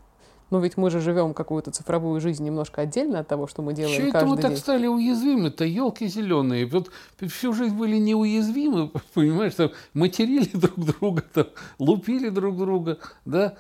Но 0.52 0.60
ведь 0.60 0.76
мы 0.76 0.92
же 0.92 1.00
живем 1.00 1.34
какую-то 1.34 1.72
цифровую 1.72 2.20
жизнь 2.20 2.44
немножко 2.44 2.82
отдельно 2.82 3.20
от 3.20 3.28
того, 3.28 3.48
что 3.48 3.62
мы 3.62 3.74
делаем 3.74 4.02
Что 4.02 4.12
каждый 4.12 4.18
это 4.18 4.26
мы 4.28 4.36
день. 4.36 4.52
так 4.52 4.58
стали 4.58 4.86
уязвимы-то, 4.86 5.64
елки 5.64 6.08
зеленые. 6.08 6.66
Вот 6.66 6.92
всю 7.22 7.54
жизнь 7.54 7.76
были 7.76 7.96
неуязвимы, 7.96 8.92
понимаешь, 9.14 9.56
там, 9.56 9.72
материли 9.94 10.50
друг 10.54 10.78
друга, 10.78 11.24
там, 11.34 11.48
лупили 11.80 12.30
друг 12.30 12.58
друга, 12.58 13.00
да, 13.26 13.56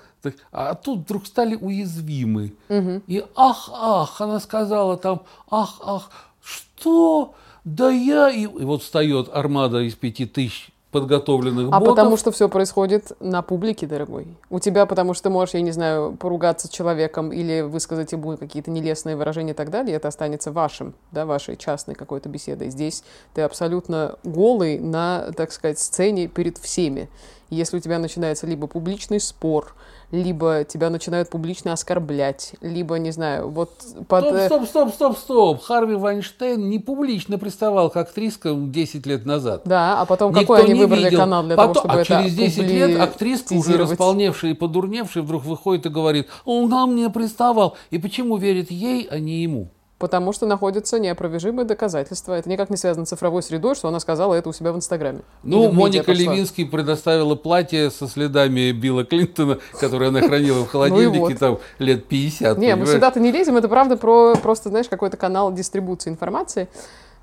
а 0.52 0.76
тут 0.76 1.00
вдруг 1.00 1.26
стали 1.26 1.56
уязвимы. 1.56 2.54
Угу. 2.68 3.04
И 3.08 3.24
ах, 3.36 3.70
ах, 3.74 4.20
она 4.20 4.40
сказала 4.42 4.98
там, 4.98 5.22
ах, 5.50 5.80
ах, 5.84 6.12
что? 6.44 7.36
Да 7.64 7.90
я... 7.90 8.30
И, 8.30 8.44
и 8.44 8.46
вот 8.46 8.84
встает 8.84 9.30
армада 9.32 9.80
из 9.80 9.96
пяти 9.96 10.26
тысяч 10.26 10.72
подготовленных 10.92 11.68
а 11.68 11.80
ботов. 11.80 11.96
потому 11.96 12.18
что 12.18 12.32
все 12.32 12.50
происходит 12.50 13.14
на 13.20 13.42
публике, 13.42 13.88
дорогой. 13.88 14.28
У 14.50 14.60
тебя, 14.60 14.86
потому 14.86 15.14
что 15.14 15.24
ты 15.24 15.30
можешь, 15.30 15.54
я 15.56 15.62
не 15.62 15.72
знаю, 15.72 16.18
поругаться 16.20 16.68
с 16.68 16.70
человеком 16.70 17.32
или 17.32 17.62
высказать 17.62 18.12
ему 18.12 18.36
какие-то 18.38 18.72
нелестные 18.72 19.16
выражения 19.16 19.52
и 19.52 19.56
так 19.56 19.70
далее, 19.70 19.96
это 19.96 20.10
останется 20.10 20.52
вашим, 20.52 20.94
да, 21.12 21.26
вашей 21.26 21.56
частной 21.56 21.96
какой-то 21.96 22.28
беседой. 22.28 22.70
Здесь 22.70 23.04
ты 23.34 23.42
абсолютно 23.42 24.16
голый 24.24 24.80
на, 24.80 25.32
так 25.36 25.52
сказать, 25.54 25.80
сцене 25.80 26.28
перед 26.28 26.58
всеми. 26.58 27.10
Если 27.50 27.78
у 27.78 27.80
тебя 27.80 28.00
начинается 28.00 28.46
либо 28.48 28.68
публичный 28.68 29.20
спор, 29.20 29.74
либо 30.12 30.63
тебя 30.63 30.89
начинают 30.89 31.30
публично 31.30 31.74
оскорблять, 31.74 32.54
либо, 32.62 32.97
не 33.00 33.12
знаю, 33.12 33.50
вот... 33.50 33.71
Под... 34.08 34.26
Стоп, 34.26 34.45
стоп, 34.45 34.67
стоп, 34.67 34.93
стоп, 34.93 35.17
стоп. 35.17 35.63
Харви 35.63 35.95
Вайнштейн 35.95 36.69
не 36.69 36.80
публично 36.80 37.38
приставал 37.38 37.89
к 37.89 37.97
актриска 37.97 38.54
10 38.54 39.06
лет 39.06 39.26
назад. 39.26 39.62
Да, 39.65 40.02
а 40.02 40.06
потом 40.06 40.32
Никто 40.32 40.41
какой 40.41 40.63
они 40.63 40.74
не 40.74 40.80
выбрали 40.82 41.06
видел. 41.06 41.19
канал 41.19 41.43
для 41.43 41.56
потом, 41.56 41.74
того, 41.74 41.86
чтобы 41.86 42.00
а 42.00 42.02
это 42.02 42.24
через 42.24 42.36
10 42.36 42.58
лет 42.63 43.00
актриска, 43.00 43.54
уже 43.54 43.78
располневшая 43.78 44.52
и 44.52 44.54
подурневшая, 44.54 45.24
вдруг 45.24 45.45
выходит 45.45 45.86
и 45.86 45.89
говорит, 45.89 46.28
он 46.45 46.69
ко 46.69 46.86
мне 46.86 47.10
приставал. 47.10 47.78
И 47.89 47.97
почему 47.97 48.38
верит 48.38 48.69
ей, 48.71 49.08
а 49.10 49.19
не 49.19 49.43
ему? 49.43 49.69
Потому 50.02 50.34
что 50.34 50.48
находятся 50.48 50.98
неопровержимые 50.98 51.64
доказательства. 51.64 52.34
Это 52.34 52.50
никак 52.50 52.72
не 52.72 52.78
связано 52.78 53.06
с 53.06 53.10
цифровой 53.10 53.44
средой, 53.44 53.76
что 53.76 53.88
она 53.88 54.00
сказала 54.00 54.34
это 54.34 54.50
у 54.50 54.54
себя 54.54 54.72
в 54.72 54.76
Инстаграме. 54.76 55.20
Ну, 55.44 55.70
в 55.70 55.74
Моника. 55.76 56.12
Левинский 56.12 56.66
предоставила 56.66 57.36
платье 57.36 57.92
со 57.92 58.08
следами 58.08 58.72
Билла 58.72 59.06
Клинтона, 59.06 59.60
которое 59.80 60.08
она 60.08 60.22
хранила 60.22 60.66
в 60.66 60.68
холодильнике 60.72 61.20
Ну 61.20 61.28
вот. 61.28 61.38
там 61.38 61.60
лет 61.78 62.08
50. 62.08 62.58
Не, 62.58 62.76
мы 62.76 62.88
сюда-то 62.88 63.20
не 63.20 63.32
лезем, 63.32 63.58
это 63.58 63.70
правда 63.70 63.96
про 63.96 64.36
просто, 64.42 64.70
знаешь, 64.70 64.90
какой-то 64.90 65.18
канал 65.18 65.54
дистрибуции 65.54 66.10
информации. 66.10 66.68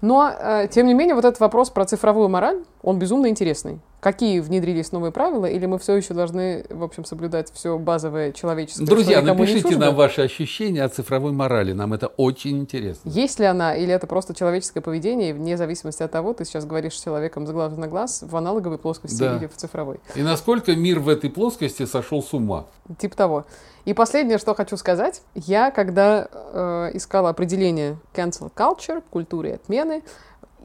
Но, 0.00 0.30
э, 0.30 0.68
тем 0.70 0.86
не 0.86 0.94
менее, 0.94 1.16
вот 1.16 1.24
этот 1.24 1.40
вопрос 1.40 1.70
про 1.70 1.84
цифровую 1.84 2.28
мораль, 2.28 2.62
он 2.88 2.98
безумно 2.98 3.26
интересный. 3.26 3.80
Какие 4.00 4.40
внедрились 4.40 4.92
новые 4.92 5.12
правила, 5.12 5.44
или 5.44 5.66
мы 5.66 5.78
все 5.78 5.96
еще 5.96 6.14
должны, 6.14 6.64
в 6.70 6.82
общем, 6.82 7.04
соблюдать 7.04 7.52
все 7.52 7.76
базовое 7.76 8.32
человеческое? 8.32 8.86
Друзья, 8.86 9.20
напишите 9.20 9.76
нам 9.76 9.94
ваши 9.94 10.22
ощущения 10.22 10.82
о 10.82 10.88
цифровой 10.88 11.32
морали. 11.32 11.74
Нам 11.74 11.92
это 11.92 12.06
очень 12.06 12.56
интересно. 12.56 13.06
Есть 13.10 13.40
ли 13.40 13.44
она, 13.44 13.74
или 13.74 13.92
это 13.92 14.06
просто 14.06 14.34
человеческое 14.34 14.80
поведение, 14.80 15.34
вне 15.34 15.58
зависимости 15.58 16.02
от 16.02 16.10
того, 16.12 16.32
ты 16.32 16.46
сейчас 16.46 16.64
говоришь 16.64 16.96
с 16.98 17.04
человеком 17.04 17.46
с 17.46 17.50
глаз 17.50 17.76
на 17.76 17.88
глаз 17.88 18.24
в 18.26 18.34
аналоговой 18.34 18.78
плоскости 18.78 19.20
Да. 19.20 19.36
или 19.36 19.48
в 19.48 19.54
цифровой. 19.54 20.00
И 20.14 20.22
насколько 20.22 20.74
мир 20.74 21.00
в 21.00 21.10
этой 21.10 21.28
плоскости 21.28 21.84
сошел 21.84 22.22
с 22.22 22.32
ума. 22.32 22.64
Типа 22.98 23.14
того. 23.14 23.44
И 23.84 23.92
последнее, 23.92 24.38
что 24.38 24.54
хочу 24.54 24.78
сказать. 24.78 25.20
Я, 25.34 25.70
когда 25.70 26.26
э, 26.30 26.90
искала 26.94 27.28
определение 27.28 27.98
cancel 28.14 28.50
culture, 28.54 29.02
культуре 29.10 29.56
отмены, 29.56 30.02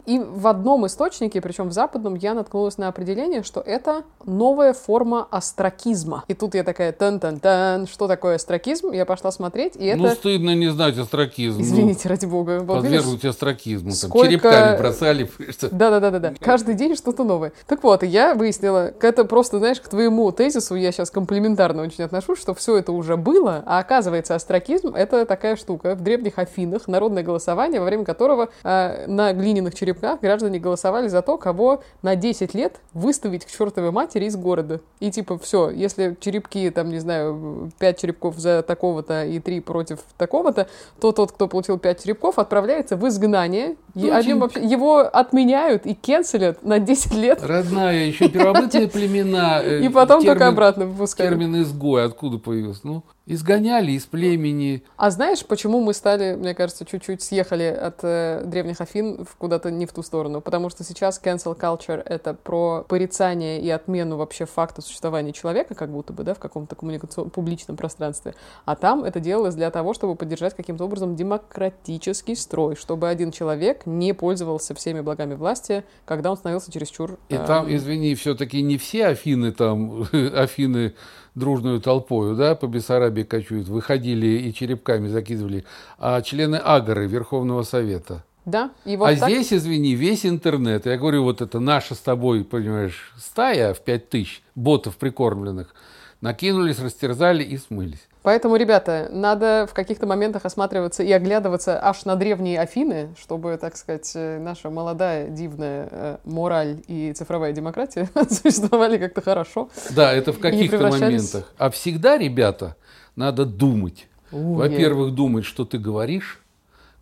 и 0.06 0.20
в 0.20 0.48
одном 0.48 0.86
источнике, 0.86 1.40
причем 1.42 1.70
в 1.70 1.72
западном, 1.74 2.16
я 2.16 2.34
наткнулась 2.34 2.78
на 2.78 2.88
определение, 2.88 3.44
что 3.44 3.62
это 3.62 4.04
новая 4.26 4.74
форма 4.74 5.28
астракизма. 5.32 6.24
И 6.28 6.34
тут 6.34 6.56
я 6.56 6.64
такая, 6.64 6.92
тан-тан-тан, 6.92 7.88
что 7.88 8.08
такое 8.08 8.36
астракизм? 8.36 8.92
Я 8.92 9.06
пошла 9.06 9.32
смотреть, 9.32 9.76
и 9.76 9.94
Ну, 9.94 10.06
это... 10.08 10.16
стыдно 10.16 10.56
не 10.56 10.68
знать 10.70 10.98
астракизм. 10.98 11.60
Ну, 11.60 11.64
Извините, 11.64 12.10
ради 12.10 12.26
бога. 12.26 12.64
Подвергнуть 12.64 13.24
астракизму. 13.26 13.90
Там, 13.92 14.10
сколько- 14.10 14.28
черепками 14.30 14.78
бросали. 14.78 15.30
Да-да-да-да. 15.72 16.34
Каждый 16.40 16.76
день 16.76 16.96
что-то 16.96 17.24
новое. 17.24 17.54
Так 17.68 17.84
вот, 17.84 18.04
и 18.04 18.08
я 18.08 18.36
выяснила, 18.36 18.94
это 19.02 19.24
просто, 19.26 19.60
знаешь, 19.60 19.80
к 19.80 19.88
твоему 19.88 20.32
тезису 20.32 20.76
я 20.76 20.92
сейчас 20.92 21.12
комплиментарно 21.12 21.84
очень 21.84 22.04
отношусь, 22.04 22.40
что 22.40 22.54
все 22.54 22.78
это 22.78 22.92
уже 22.92 23.16
было, 23.16 23.64
а 23.66 23.80
оказывается, 23.80 24.36
астракизм— 24.36 24.96
это 24.96 25.26
такая 25.26 25.56
штука 25.56 25.96
в 25.96 26.02
древних 26.02 26.38
Афинах, 26.40 26.88
народное 26.88 27.24
голосование, 27.24 27.80
во 27.80 27.86
время 27.86 28.04
которого 28.04 28.50
э, 28.64 29.06
на 29.08 29.32
глиняных 29.34 29.74
черепах 29.76 29.93
черепках 29.94 30.22
граждане 30.22 30.60
голосовали 30.60 31.08
за 31.08 31.22
то, 31.22 31.38
кого 31.38 31.84
на 32.02 32.16
10 32.16 32.54
лет 32.54 32.80
выставить 32.94 33.46
к 33.46 33.52
чертовой 33.52 33.92
матери 33.92 34.26
из 34.26 34.36
города. 34.36 34.82
И 35.00 35.12
типа, 35.12 35.38
все, 35.38 35.70
если 35.70 36.18
черепки, 36.20 36.70
там, 36.70 36.90
не 36.90 37.00
знаю, 37.00 37.72
5 37.80 38.00
черепков 38.00 38.38
за 38.38 38.64
такого-то 38.64 39.26
и 39.26 39.40
3 39.40 39.60
против 39.62 40.00
такого-то, 40.18 40.68
то 41.00 41.12
тот, 41.12 41.32
кто 41.32 41.48
получил 41.48 41.78
5 41.78 42.04
черепков, 42.04 42.40
отправляется 42.40 42.98
в 42.98 43.08
изгнание. 43.08 43.76
И 43.96 44.10
они 44.10 44.34
вообще, 44.34 44.64
его 44.64 45.00
отменяют 45.00 45.86
и 45.86 45.94
канцелят 45.94 46.64
на 46.64 46.80
10 46.80 47.14
лет. 47.14 47.40
Родная, 47.44 48.06
еще 48.06 48.28
первобытные 48.30 48.88
племена. 48.88 49.62
э, 49.64 49.82
И 49.84 49.90
потом 49.90 50.24
только 50.24 50.48
обратно 50.48 50.86
выпускают. 50.86 51.32
Термин 51.32 51.62
изгой 51.62 52.06
откуда 52.06 52.38
появился? 52.38 52.82
Ну, 52.84 53.04
изгоняли 53.26 53.94
из 53.94 54.06
племени. 54.06 54.84
А 54.98 55.10
знаешь, 55.10 55.46
почему 55.46 55.80
мы 55.80 55.94
стали, 55.94 56.36
мне 56.36 56.54
кажется, 56.54 56.86
чуть-чуть 56.86 57.22
съехали 57.22 57.64
от 57.64 58.00
э, 58.04 58.44
древних 58.46 58.82
Афин 58.82 59.26
куда-то 59.38 59.72
не 59.72 59.86
в 59.86 59.94
ту 59.94 60.04
сторону? 60.04 60.42
Потому 60.42 60.70
что 60.70 60.84
сейчас 60.84 61.22
cancel 61.24 61.58
culture— 61.58 62.02
это 62.06 62.34
про 62.34 62.86
порицание 62.88 63.62
и 63.62 63.70
отмену 63.70 64.18
вообще 64.18 64.46
факта 64.46 64.82
существования 64.82 65.32
человека, 65.32 65.74
как 65.74 65.90
будто 65.90 66.12
бы, 66.12 66.24
да, 66.24 66.34
в 66.34 66.40
каком-то 66.40 66.76
коммуникационном 66.76 67.30
публичном 67.32 67.78
пространстве. 67.78 68.36
А 68.66 68.76
там 68.76 69.06
это 69.06 69.22
делалось 69.22 69.56
для 69.56 69.72
того, 69.72 69.94
чтобы 69.94 70.16
поддержать 70.16 70.54
каким-то 70.54 70.84
образом 70.84 71.16
демократический 71.16 72.36
строй, 72.36 72.76
чтобы 72.76 73.08
один 73.08 73.32
человек 73.32 73.86
не 73.86 74.14
пользовался 74.14 74.76
всеми 74.76 75.00
благами 75.00 75.36
власти, 75.36 75.86
когда 76.06 76.30
он 76.30 76.38
становился 76.38 76.72
чересчур... 76.72 77.18
И 77.30 77.36
э, 77.36 77.46
там, 77.48 77.74
извини, 77.74 78.16
все-таки 78.16 78.62
не 78.62 78.78
все 78.78 79.08
Афины 79.08 79.54
там, 79.54 80.08
Афины 80.12 80.94
дружную 81.36 81.82
толпою, 81.82 82.36
да, 82.36 82.56
по 82.56 82.68
Бессарабии 82.68 83.24
кочуют, 83.24 83.68
выходили 83.68 84.28
и 84.28 84.54
черепками 84.54 85.08
закидывали, 85.08 85.66
а 85.98 86.22
члены 86.22 86.58
Агоры, 86.58 87.08
Верховного 87.08 87.64
Совета. 87.64 88.24
Да, 88.46 88.72
и 88.84 88.98
вот 88.98 89.10
а 89.10 89.16
так... 89.16 89.30
здесь, 89.30 89.54
извини, 89.54 89.96
весь 89.96 90.26
интернет, 90.26 90.86
я 90.86 90.98
говорю, 90.98 91.24
вот 91.24 91.42
это 91.42 91.60
наша 91.60 91.96
с 91.96 92.00
тобой, 92.00 92.44
понимаешь, 92.44 93.14
стая 93.18 93.74
в 93.74 93.80
пять 93.82 94.10
тысяч 94.10 94.44
ботов 94.54 94.98
прикормленных, 94.98 95.74
накинулись, 96.20 96.80
растерзали 96.80 97.44
и 97.44 97.58
смылись. 97.58 98.06
Поэтому, 98.24 98.56
ребята, 98.56 99.10
надо 99.12 99.68
в 99.70 99.74
каких-то 99.74 100.08
моментах 100.08 100.46
осматриваться 100.46 101.04
и 101.04 101.12
оглядываться 101.12 101.78
аж 101.84 102.06
на 102.06 102.16
древние 102.16 102.58
Афины, 102.60 103.14
чтобы, 103.20 103.58
так 103.58 103.76
сказать, 103.76 104.10
э, 104.16 104.40
наша 104.40 104.70
молодая, 104.70 105.28
дивная 105.28 105.88
э, 105.92 106.18
мораль 106.24 106.82
и 106.88 107.12
цифровая 107.12 107.52
демократия 107.52 108.10
существовали 108.30 108.98
как-то 108.98 109.22
хорошо. 109.22 109.70
Да, 109.94 110.14
это 110.14 110.32
в 110.32 110.40
каких-то 110.40 110.78
превращались- 110.78 111.34
моментах. 111.34 111.54
А 111.58 111.70
всегда, 111.70 112.18
ребята, 112.18 112.78
надо 113.18 113.46
думать. 113.46 114.08
Во-первых, 114.32 115.14
думать, 115.14 115.44
что 115.44 115.66
ты 115.66 115.78
говоришь, 115.78 116.42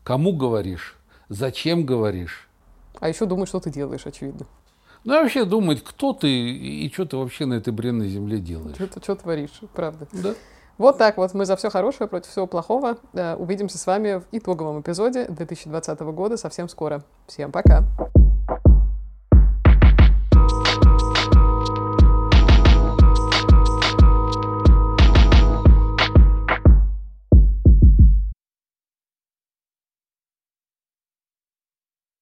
кому 0.03 0.33
говоришь, 0.33 0.97
зачем 1.29 1.85
говоришь. 1.85 2.49
А 2.99 3.07
еще 3.07 3.25
думать, 3.27 3.47
что 3.47 3.59
ты 3.59 3.69
делаешь, 3.69 4.05
очевидно. 4.05 4.47
Ну, 5.03 5.13
и 5.13 5.21
вообще 5.21 5.45
думать, 5.45 5.83
кто 5.83 6.13
ты 6.13 6.27
и 6.29 6.91
что 6.91 7.05
ты 7.05 7.17
вообще 7.17 7.45
на 7.45 7.55
этой 7.55 7.71
бренной 7.71 8.07
земле 8.07 8.39
делаешь. 8.39 8.75
Что 8.75 8.87
ты 8.87 9.15
творишь, 9.15 9.61
правда. 9.73 10.07
Да. 10.11 10.33
Вот 10.81 10.97
так 10.97 11.17
вот 11.17 11.35
мы 11.35 11.45
за 11.45 11.55
все 11.57 11.69
хорошее 11.69 12.07
против 12.07 12.31
всего 12.31 12.47
плохого. 12.47 12.97
Э, 13.13 13.35
Увидимся 13.35 13.77
с 13.77 13.85
вами 13.85 14.15
в 14.15 14.23
итоговом 14.31 14.81
эпизоде 14.81 15.25
2020 15.25 15.99
года 15.99 16.37
совсем 16.37 16.67
скоро. 16.67 17.03
Всем 17.27 17.51
пока! 17.51 17.83